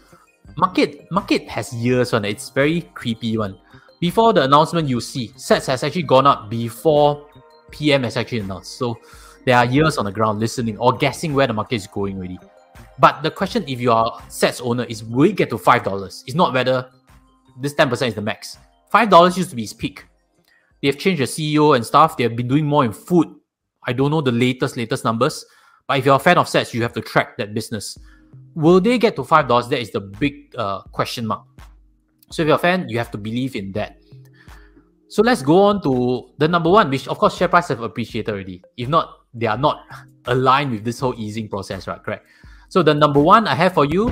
market 0.57 1.11
market 1.11 1.49
has 1.49 1.73
years 1.73 2.12
on 2.12 2.25
it. 2.25 2.31
It's 2.31 2.50
very 2.50 2.83
creepy 2.95 3.37
one. 3.37 3.59
Before 4.00 4.33
the 4.33 4.45
announcement, 4.45 4.88
you 4.88 5.00
see 5.00 5.28
SATS 5.37 5.66
has 5.66 5.83
actually 5.83 6.02
gone 6.02 6.26
up 6.26 6.50
before 6.50 7.26
PM 7.71 8.04
has 8.04 8.16
actually 8.16 8.40
announced. 8.40 8.78
So 8.78 8.99
there 9.44 9.56
are 9.56 9.64
years 9.64 9.98
on 9.98 10.04
the 10.04 10.12
ground 10.12 10.40
listening 10.40 10.78
or 10.78 10.92
guessing 10.92 11.34
where 11.34 11.46
the 11.46 11.52
market 11.52 11.76
is 11.76 11.86
going 11.86 12.16
already. 12.16 12.38
But 12.98 13.22
the 13.22 13.30
question, 13.30 13.64
if 13.66 13.80
you 13.80 13.92
are 13.92 14.20
SATS 14.28 14.60
owner, 14.62 14.84
is 14.84 15.04
will 15.04 15.28
it 15.28 15.36
get 15.36 15.50
to 15.50 15.58
five 15.58 15.84
dollars? 15.84 16.22
It's 16.26 16.36
not 16.36 16.52
whether 16.52 16.88
this 17.60 17.74
ten 17.74 17.88
percent 17.88 18.10
is 18.10 18.14
the 18.14 18.22
max. 18.22 18.58
Five 18.90 19.10
dollars 19.10 19.36
used 19.36 19.50
to 19.50 19.56
be 19.56 19.64
its 19.64 19.72
peak. 19.72 20.04
They 20.80 20.88
have 20.88 20.98
changed 20.98 21.20
the 21.20 21.26
CEO 21.26 21.74
and 21.74 21.84
stuff. 21.84 22.16
They 22.16 22.24
have 22.24 22.36
been 22.36 22.48
doing 22.48 22.66
more 22.66 22.84
in 22.84 22.92
food. 22.92 23.28
I 23.86 23.92
don't 23.92 24.10
know 24.10 24.20
the 24.20 24.32
latest 24.32 24.76
latest 24.76 25.04
numbers, 25.04 25.44
but 25.88 25.98
if 25.98 26.06
you're 26.06 26.16
a 26.16 26.20
fan 26.20 26.38
of 26.38 26.46
SATS, 26.46 26.72
you 26.72 26.82
have 26.82 26.92
to 26.92 27.00
track 27.00 27.36
that 27.38 27.52
business. 27.52 27.98
Will 28.54 28.80
they 28.80 28.98
get 28.98 29.16
to 29.16 29.24
five 29.24 29.48
dollars? 29.48 29.68
That 29.68 29.80
is 29.80 29.90
the 29.90 30.00
big 30.00 30.54
uh, 30.56 30.82
question 30.92 31.26
mark. 31.26 31.44
So 32.30 32.42
if 32.42 32.46
you're 32.46 32.56
a 32.56 32.58
fan, 32.58 32.88
you 32.88 32.98
have 32.98 33.10
to 33.10 33.18
believe 33.18 33.56
in 33.56 33.72
that. 33.72 33.98
So 35.08 35.22
let's 35.22 35.42
go 35.42 35.62
on 35.62 35.82
to 35.82 36.30
the 36.38 36.48
number 36.48 36.71
one, 36.71 36.90
which 36.90 37.06
of 37.08 37.19
course 37.19 37.36
share 37.36 37.49
price 37.49 37.69
have 37.69 37.82
appreciated 37.82 38.32
already. 38.32 38.62
If 38.76 38.88
not, 38.88 39.24
they 39.34 39.47
are 39.47 39.58
not 39.58 39.82
aligned 40.26 40.70
with 40.70 40.84
this 40.84 41.00
whole 41.00 41.14
easing 41.16 41.49
process, 41.49 41.86
right? 41.86 42.02
Correct. 42.02 42.26
So 42.68 42.82
the 42.82 42.94
number 42.94 43.20
one 43.20 43.47
I 43.47 43.54
have 43.54 43.75
for 43.75 43.84
you. 43.84 44.10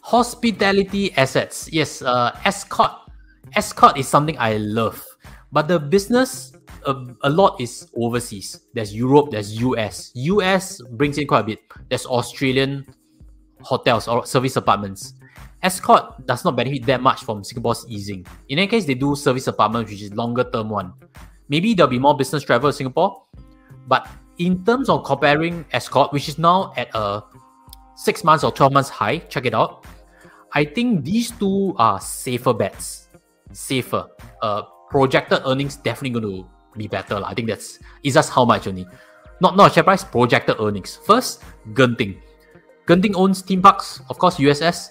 Hospitality 0.00 1.12
assets. 1.14 1.68
Yes, 1.70 2.00
uh, 2.00 2.32
Ascott. 2.44 3.10
Ascott 3.54 3.98
is 3.98 4.08
something 4.08 4.36
I 4.38 4.56
love, 4.56 5.04
but 5.52 5.68
the 5.68 5.78
business 5.78 6.52
a, 6.86 6.94
a 7.22 7.30
lot 7.30 7.60
is 7.60 7.88
overseas. 7.94 8.60
There's 8.74 8.94
Europe, 8.94 9.30
there's 9.30 9.60
US. 9.60 10.10
US 10.14 10.80
brings 10.92 11.18
in 11.18 11.26
quite 11.26 11.40
a 11.40 11.44
bit. 11.44 11.60
There's 11.88 12.06
Australian 12.06 12.86
hotels 13.60 14.08
or 14.08 14.24
service 14.26 14.56
apartments. 14.56 15.14
Ascott 15.62 16.26
does 16.26 16.44
not 16.44 16.56
benefit 16.56 16.86
that 16.86 17.02
much 17.02 17.24
from 17.24 17.42
Singapore's 17.42 17.84
easing. 17.88 18.24
In 18.48 18.58
any 18.58 18.68
case, 18.68 18.84
they 18.84 18.94
do 18.94 19.16
service 19.16 19.46
apartments, 19.46 19.90
which 19.90 20.02
is 20.02 20.14
longer 20.14 20.44
term 20.44 20.68
one. 20.68 20.92
Maybe 21.48 21.74
there'll 21.74 21.90
be 21.90 21.98
more 21.98 22.16
business 22.16 22.42
travel 22.44 22.68
in 22.68 22.74
Singapore, 22.74 23.24
but 23.86 24.08
in 24.38 24.64
terms 24.64 24.88
of 24.88 25.04
comparing 25.04 25.64
Ascott, 25.72 26.12
which 26.12 26.28
is 26.28 26.38
now 26.38 26.72
at 26.76 26.88
a 26.94 27.22
six 27.96 28.22
months 28.22 28.44
or 28.44 28.52
twelve 28.52 28.72
months 28.72 28.88
high, 28.88 29.18
check 29.18 29.46
it 29.46 29.54
out. 29.54 29.84
I 30.52 30.64
think 30.64 31.04
these 31.04 31.30
two 31.32 31.74
are 31.78 32.00
safer 32.00 32.54
bets. 32.54 33.08
Safer. 33.52 34.06
Uh, 34.42 34.62
projected 34.90 35.40
earnings 35.44 35.76
definitely 35.76 36.20
going 36.20 36.42
to 36.42 36.48
be 36.78 36.86
better. 36.86 37.20
I 37.24 37.34
think 37.34 37.48
that's 37.48 37.78
it's 38.02 38.14
just 38.14 38.30
how 38.30 38.44
much 38.44 38.66
only. 38.66 38.86
Not 39.40 39.56
not 39.56 39.72
share 39.72 39.84
price, 39.84 40.04
projected 40.04 40.56
earnings. 40.60 40.98
First, 41.04 41.42
Genting. 41.72 42.18
Genting 42.86 43.14
owns 43.14 43.42
theme 43.42 43.62
parks, 43.62 44.00
of 44.08 44.18
course, 44.18 44.36
USS. 44.36 44.90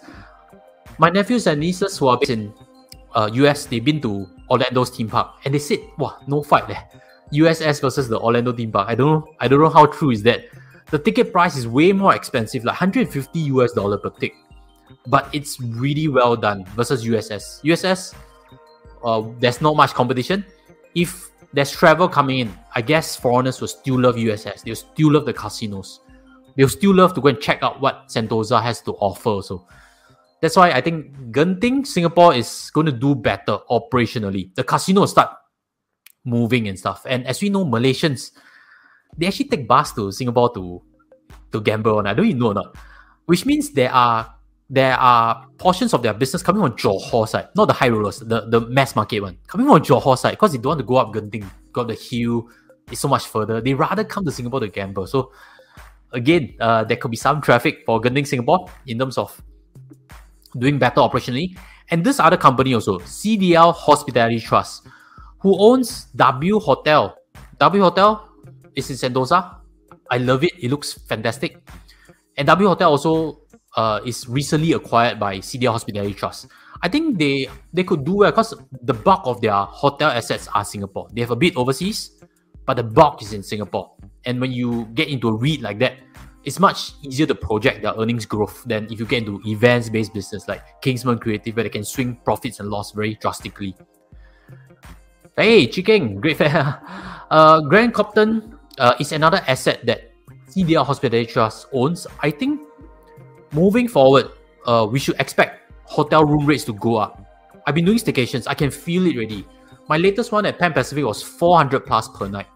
My 1.00 1.10
nephews 1.10 1.46
and 1.48 1.60
nieces 1.60 1.98
who 1.98 2.08
are 2.08 2.18
based 2.18 2.32
in 2.32 2.54
uh, 3.14 3.30
US, 3.34 3.66
they've 3.66 3.84
been 3.84 4.02
to 4.02 4.28
Orlando's 4.50 4.90
theme 4.90 5.10
park 5.10 5.36
and 5.46 5.54
they 5.54 5.60
said, 5.60 5.80
wow, 5.98 6.18
no 6.28 6.42
fight 6.42 6.68
there. 6.68 6.84
USS 7.32 7.82
versus 7.82 8.08
the 8.08 8.20
Orlando 8.20 8.52
theme 8.52 8.72
park. 8.72 8.88
I 8.90 8.96
don't 8.96 9.08
know. 9.08 9.34
I 9.40 9.48
don't 9.48 9.60
know 9.60 9.70
how 9.70 9.86
true 9.86 10.12
is 10.12 10.24
that. 10.24 10.46
The 10.90 10.98
ticket 10.98 11.32
price 11.34 11.58
is 11.58 11.68
way 11.68 11.92
more 11.92 12.16
expensive, 12.16 12.64
like 12.64 12.80
150 12.80 13.40
US 13.40 13.74
dollar 13.74 13.98
per 13.98 14.10
tick. 14.10 14.34
But 15.06 15.30
it's 15.34 15.60
really 15.60 16.08
well 16.08 16.36
done 16.36 16.66
versus 16.76 17.06
USS. 17.06 17.62
USS, 17.64 18.16
uh, 19.04 19.24
there's 19.40 19.62
not 19.62 19.76
much 19.76 19.94
competition. 19.94 20.46
If 20.96 21.30
there's 21.54 21.72
travel 21.72 22.08
coming 22.08 22.40
in, 22.40 22.54
I 22.74 22.82
guess 22.82 23.16
foreigners 23.16 23.62
will 23.62 23.68
still 23.68 24.00
love 24.00 24.16
USS. 24.16 24.64
They'll 24.64 24.76
still 24.76 25.12
love 25.12 25.26
the 25.26 25.34
casinos. 25.34 26.00
They'll 26.56 26.70
still 26.70 26.96
love 26.96 27.14
to 27.16 27.22
go 27.22 27.28
and 27.28 27.40
check 27.40 27.62
out 27.62 27.82
what 27.82 28.08
Sentosa 28.08 28.62
has 28.62 28.82
to 28.82 28.94
offer. 28.94 29.42
So 29.44 29.68
that's 30.42 30.56
why 30.56 30.72
I 30.72 30.82
think 30.82 31.16
Genting 31.32 31.86
Singapore 31.86 32.36
is 32.36 32.70
going 32.74 32.86
to 32.86 32.92
do 32.92 33.16
better 33.16 33.60
operationally. 33.70 34.54
The 34.56 34.64
casino 34.64 35.02
will 35.02 35.08
start 35.08 35.32
moving 36.26 36.68
and 36.68 36.78
stuff. 36.78 37.06
And 37.08 37.26
as 37.26 37.42
we 37.42 37.50
know, 37.50 37.66
Malaysians 37.66 38.32
they 39.18 39.28
actually 39.28 39.50
take 39.50 39.68
bus 39.68 39.94
to 39.94 40.12
Singapore 40.12 40.54
to 40.54 40.82
to 41.52 41.62
gamble 41.62 41.98
on. 41.98 42.08
I 42.08 42.14
don't 42.14 42.26
even 42.26 42.40
know 42.40 42.48
or 42.48 42.54
not. 42.54 42.76
Which 43.26 43.46
means 43.46 43.72
there 43.72 43.92
are 43.92 44.34
there 44.70 44.96
are 44.96 45.48
portions 45.58 45.94
of 45.94 46.04
their 46.04 46.14
business 46.14 46.44
coming 46.44 46.62
on 46.62 46.74
Johor 46.74 47.28
side, 47.28 47.48
not 47.56 47.66
the 47.66 47.74
high 47.74 47.90
rollers, 47.90 48.20
the, 48.20 48.48
the 48.50 48.62
mass 48.62 48.96
market 48.96 49.22
one, 49.22 49.38
coming 49.48 49.70
on 49.70 49.82
Johor 49.82 50.18
side 50.18 50.32
because 50.32 50.52
they 50.52 50.58
don't 50.58 50.72
want 50.72 50.80
to 50.80 50.86
go 50.86 50.98
up 50.98 51.14
Genting, 51.14 51.50
got 51.72 51.88
the 51.88 51.96
hill, 51.96 52.50
it's 52.92 53.00
so 53.00 53.08
much 53.08 53.26
further. 53.28 53.62
They 53.62 53.74
rather 53.74 54.04
come 54.04 54.26
to 54.26 54.32
Singapore 54.32 54.60
to 54.60 54.68
gamble. 54.68 55.08
So 55.08 55.32
again, 56.12 56.56
uh, 56.60 56.84
there 56.84 56.98
could 56.98 57.12
be 57.12 57.18
some 57.18 57.42
traffic 57.42 57.84
for 57.86 58.02
Genting 58.02 58.28
Singapore 58.28 58.70
in 58.86 59.00
terms 59.00 59.18
of 59.18 59.42
doing 60.58 60.78
better 60.78 61.02
operationally. 61.02 61.58
And 61.90 62.04
this 62.04 62.20
other 62.20 62.38
company 62.38 62.74
also, 62.74 63.00
CDL 63.00 63.74
Hospitality 63.74 64.40
Trust, 64.40 64.88
who 65.40 65.58
owns 65.60 66.06
W 66.16 66.60
Hotel. 66.60 67.16
W 67.60 67.84
Hotel 67.84 68.30
is 68.76 68.90
in 68.90 68.98
Sentosa. 68.98 69.56
I 70.12 70.18
love 70.18 70.44
it. 70.44 70.52
It 70.60 70.70
looks 70.70 70.94
fantastic. 70.94 71.60
And 72.36 72.48
W 72.48 72.68
Hotel 72.68 72.92
also 72.92 73.42
uh, 73.76 74.02
is 74.06 74.28
recently 74.28 74.74
acquired 74.74 75.20
by 75.20 75.38
CDL 75.38 75.72
Hospitality 75.72 76.14
Trust. 76.14 76.48
I 76.82 76.90
think 76.90 77.18
they 77.18 77.50
they 77.74 77.84
could 77.84 78.06
do 78.06 78.22
well 78.22 78.32
because 78.32 78.54
the 78.84 78.94
bulk 78.94 79.26
of 79.26 79.42
their 79.42 79.54
hotel 79.54 80.12
assets 80.12 80.48
are 80.54 80.64
Singapore. 80.64 81.10
They 81.14 81.22
have 81.22 81.32
a 81.32 81.36
bit 81.40 81.58
overseas, 81.58 82.22
but 82.66 82.78
the 82.78 82.84
bulk 82.84 83.22
is 83.22 83.34
in 83.34 83.42
Singapore. 83.42 83.98
And 84.26 84.42
when 84.42 84.52
you 84.52 84.86
get 84.94 85.08
into 85.08 85.30
a 85.30 85.36
REIT 85.36 85.62
like 85.62 85.80
that, 85.80 85.98
it's 86.48 86.62
much 86.62 86.94
easier 87.04 87.26
to 87.28 87.36
project 87.36 87.82
their 87.82 87.94
earnings 88.00 88.26
growth 88.26 88.64
than 88.64 88.86
if 88.90 88.98
you 89.02 89.06
get 89.06 89.28
into 89.28 89.42
events-based 89.46 90.14
business 90.14 90.48
like 90.48 90.64
Kingsmen 90.82 91.20
Creative, 91.20 91.54
where 91.54 91.64
they 91.64 91.70
can 91.70 91.84
swing 91.84 92.16
profits 92.24 92.62
and 92.62 92.70
loss 92.70 92.94
very 92.94 93.16
drastically. 93.16 93.76
Hey, 95.36 95.68
Chicken, 95.68 96.22
great 96.22 96.38
fair. 96.38 96.82
Uh, 97.30 97.60
Grand 97.60 97.94
Copthorne 97.94 98.58
uh, 98.80 98.94
is 99.02 99.12
another 99.12 99.44
asset 99.50 99.86
that 99.86 100.14
CDL 100.50 100.86
Hospitality 100.86 101.30
Trust 101.30 101.68
owns. 101.74 102.08
I 102.24 102.32
think 102.32 102.62
moving 103.52 103.90
forward, 103.90 104.32
uh, 104.66 104.88
we 104.90 104.98
should 104.98 105.20
expect 105.20 105.70
hotel 105.84 106.24
room 106.24 106.46
rates 106.46 106.64
to 106.64 106.74
go 106.74 106.96
up. 106.96 107.22
I've 107.66 107.76
been 107.76 107.84
doing 107.84 107.98
staycations. 107.98 108.48
I 108.48 108.54
can 108.54 108.72
feel 108.72 109.06
it 109.08 109.18
already. 109.18 109.46
My 109.90 109.98
latest 109.98 110.32
one 110.32 110.46
at 110.46 110.58
Pan 110.58 110.72
Pacific 110.72 111.04
was 111.04 111.22
400 111.22 111.86
plus 111.86 112.08
per 112.08 112.30
night. 112.30 112.48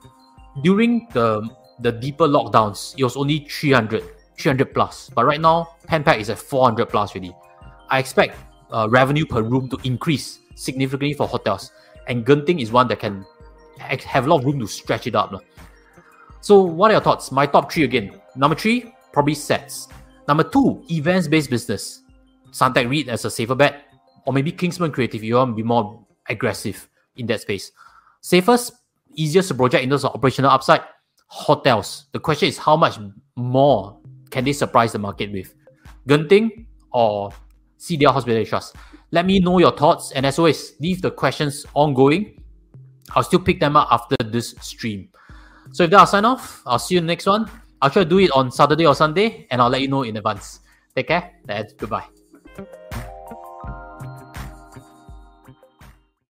During 0.64 1.10
the 1.12 1.50
the 1.82 1.92
deeper 1.92 2.28
lockdowns, 2.28 2.96
it 2.98 3.04
was 3.04 3.16
only 3.16 3.48
300, 3.50 4.04
300 4.38 4.74
plus. 4.74 5.10
But 5.14 5.26
right 5.26 5.42
now, 5.42 5.76
Pan 5.88 6.04
Pac 6.04 6.20
is 6.20 6.30
at 6.30 6.40
400 6.40 6.88
plus 6.88 7.16
really. 7.16 7.36
I 7.90 8.00
expect 8.00 8.38
uh, 8.72 8.88
revenue 8.90 9.26
per 9.26 9.42
room 9.42 9.70
to 9.70 9.78
increase 9.84 10.40
significantly 10.56 11.14
for 11.14 11.28
hotels. 11.28 11.72
And 12.08 12.26
Genting 12.26 12.62
is 12.62 12.72
one 12.72 12.88
that 12.88 13.00
can 13.00 13.26
have 13.78 14.26
a 14.26 14.30
lot 14.30 14.40
of 14.40 14.46
room 14.46 14.60
to 14.60 14.68
stretch 14.68 15.08
it 15.08 15.16
up. 15.16 15.34
So, 16.42 16.62
what 16.62 16.92
are 16.92 16.96
your 16.96 17.02
thoughts? 17.02 17.32
My 17.32 17.46
top 17.46 17.72
three 17.72 17.84
again. 17.84 18.20
Number 18.36 18.56
three, 18.56 18.94
probably 19.12 19.36
SATS. 19.36 19.88
Number 20.28 20.44
two, 20.44 20.84
events 20.90 21.28
based 21.28 21.50
business. 21.50 22.02
Suntec 22.52 22.90
REIT 22.90 23.10
as 23.10 23.26
a 23.26 23.32
safer 23.32 23.56
bet. 23.56 23.86
Or 24.26 24.34
maybe 24.34 24.52
Kingsmen 24.52 24.94
Creative, 24.94 25.24
you 25.24 25.36
want 25.36 25.52
to 25.52 25.56
be 25.56 25.64
more 25.64 26.06
aggressive 26.30 26.88
in 27.16 27.26
that 27.28 27.42
space. 27.42 27.72
Safest, 28.22 28.74
easiest 29.16 29.50
to 29.50 29.56
project 29.56 29.84
in 29.84 29.90
terms 29.90 30.06
of 30.06 30.14
operational 30.14 30.52
upside. 30.52 30.82
Hotels. 31.32 32.08
The 32.12 32.20
question 32.20 32.50
is 32.50 32.58
how 32.58 32.76
much 32.76 33.00
more 33.38 33.98
can 34.32 34.44
they 34.44 34.52
surprise 34.52 34.92
the 34.92 35.00
market 35.00 35.32
with? 35.32 35.56
Genting 36.08 36.66
or 36.92 37.32
CDL 37.80 38.12
Hospitality 38.12 38.50
Trust? 38.50 38.76
Let 39.12 39.26
me 39.26 39.40
know 39.40 39.58
your 39.58 39.72
thoughts. 39.72 40.12
And 40.12 40.26
as 40.26 40.38
always, 40.38 40.74
leave 40.82 41.02
the 41.02 41.10
questions 41.10 41.66
ongoing. 41.74 42.44
I'll 43.16 43.24
still 43.24 43.40
pick 43.40 43.62
them 43.62 43.78
up 43.78 43.88
after 43.92 44.18
this 44.26 44.56
stream. 44.60 45.08
So 45.72 45.84
if 45.84 45.90
that, 45.92 46.02
I'll 46.02 46.06
sign 46.06 46.26
off. 46.26 46.62
I'll 46.66 46.80
see 46.80 46.96
you 46.96 47.02
next 47.02 47.26
one. 47.26 47.50
I'll 47.82 47.90
try 47.90 48.04
to 48.04 48.10
do 48.10 48.20
it 48.20 48.32
on 48.32 48.52
Saturday 48.52 48.86
or 48.86 48.94
Sunday, 48.94 49.48
and 49.52 49.62
I'll 49.62 49.70
let 49.70 49.82
you 49.82 49.88
know 49.88 50.04
in 50.04 50.18
advance. 50.18 50.60
Take 50.96 51.08
care 51.08 51.32
and 51.48 51.68
goodbye. 51.78 52.21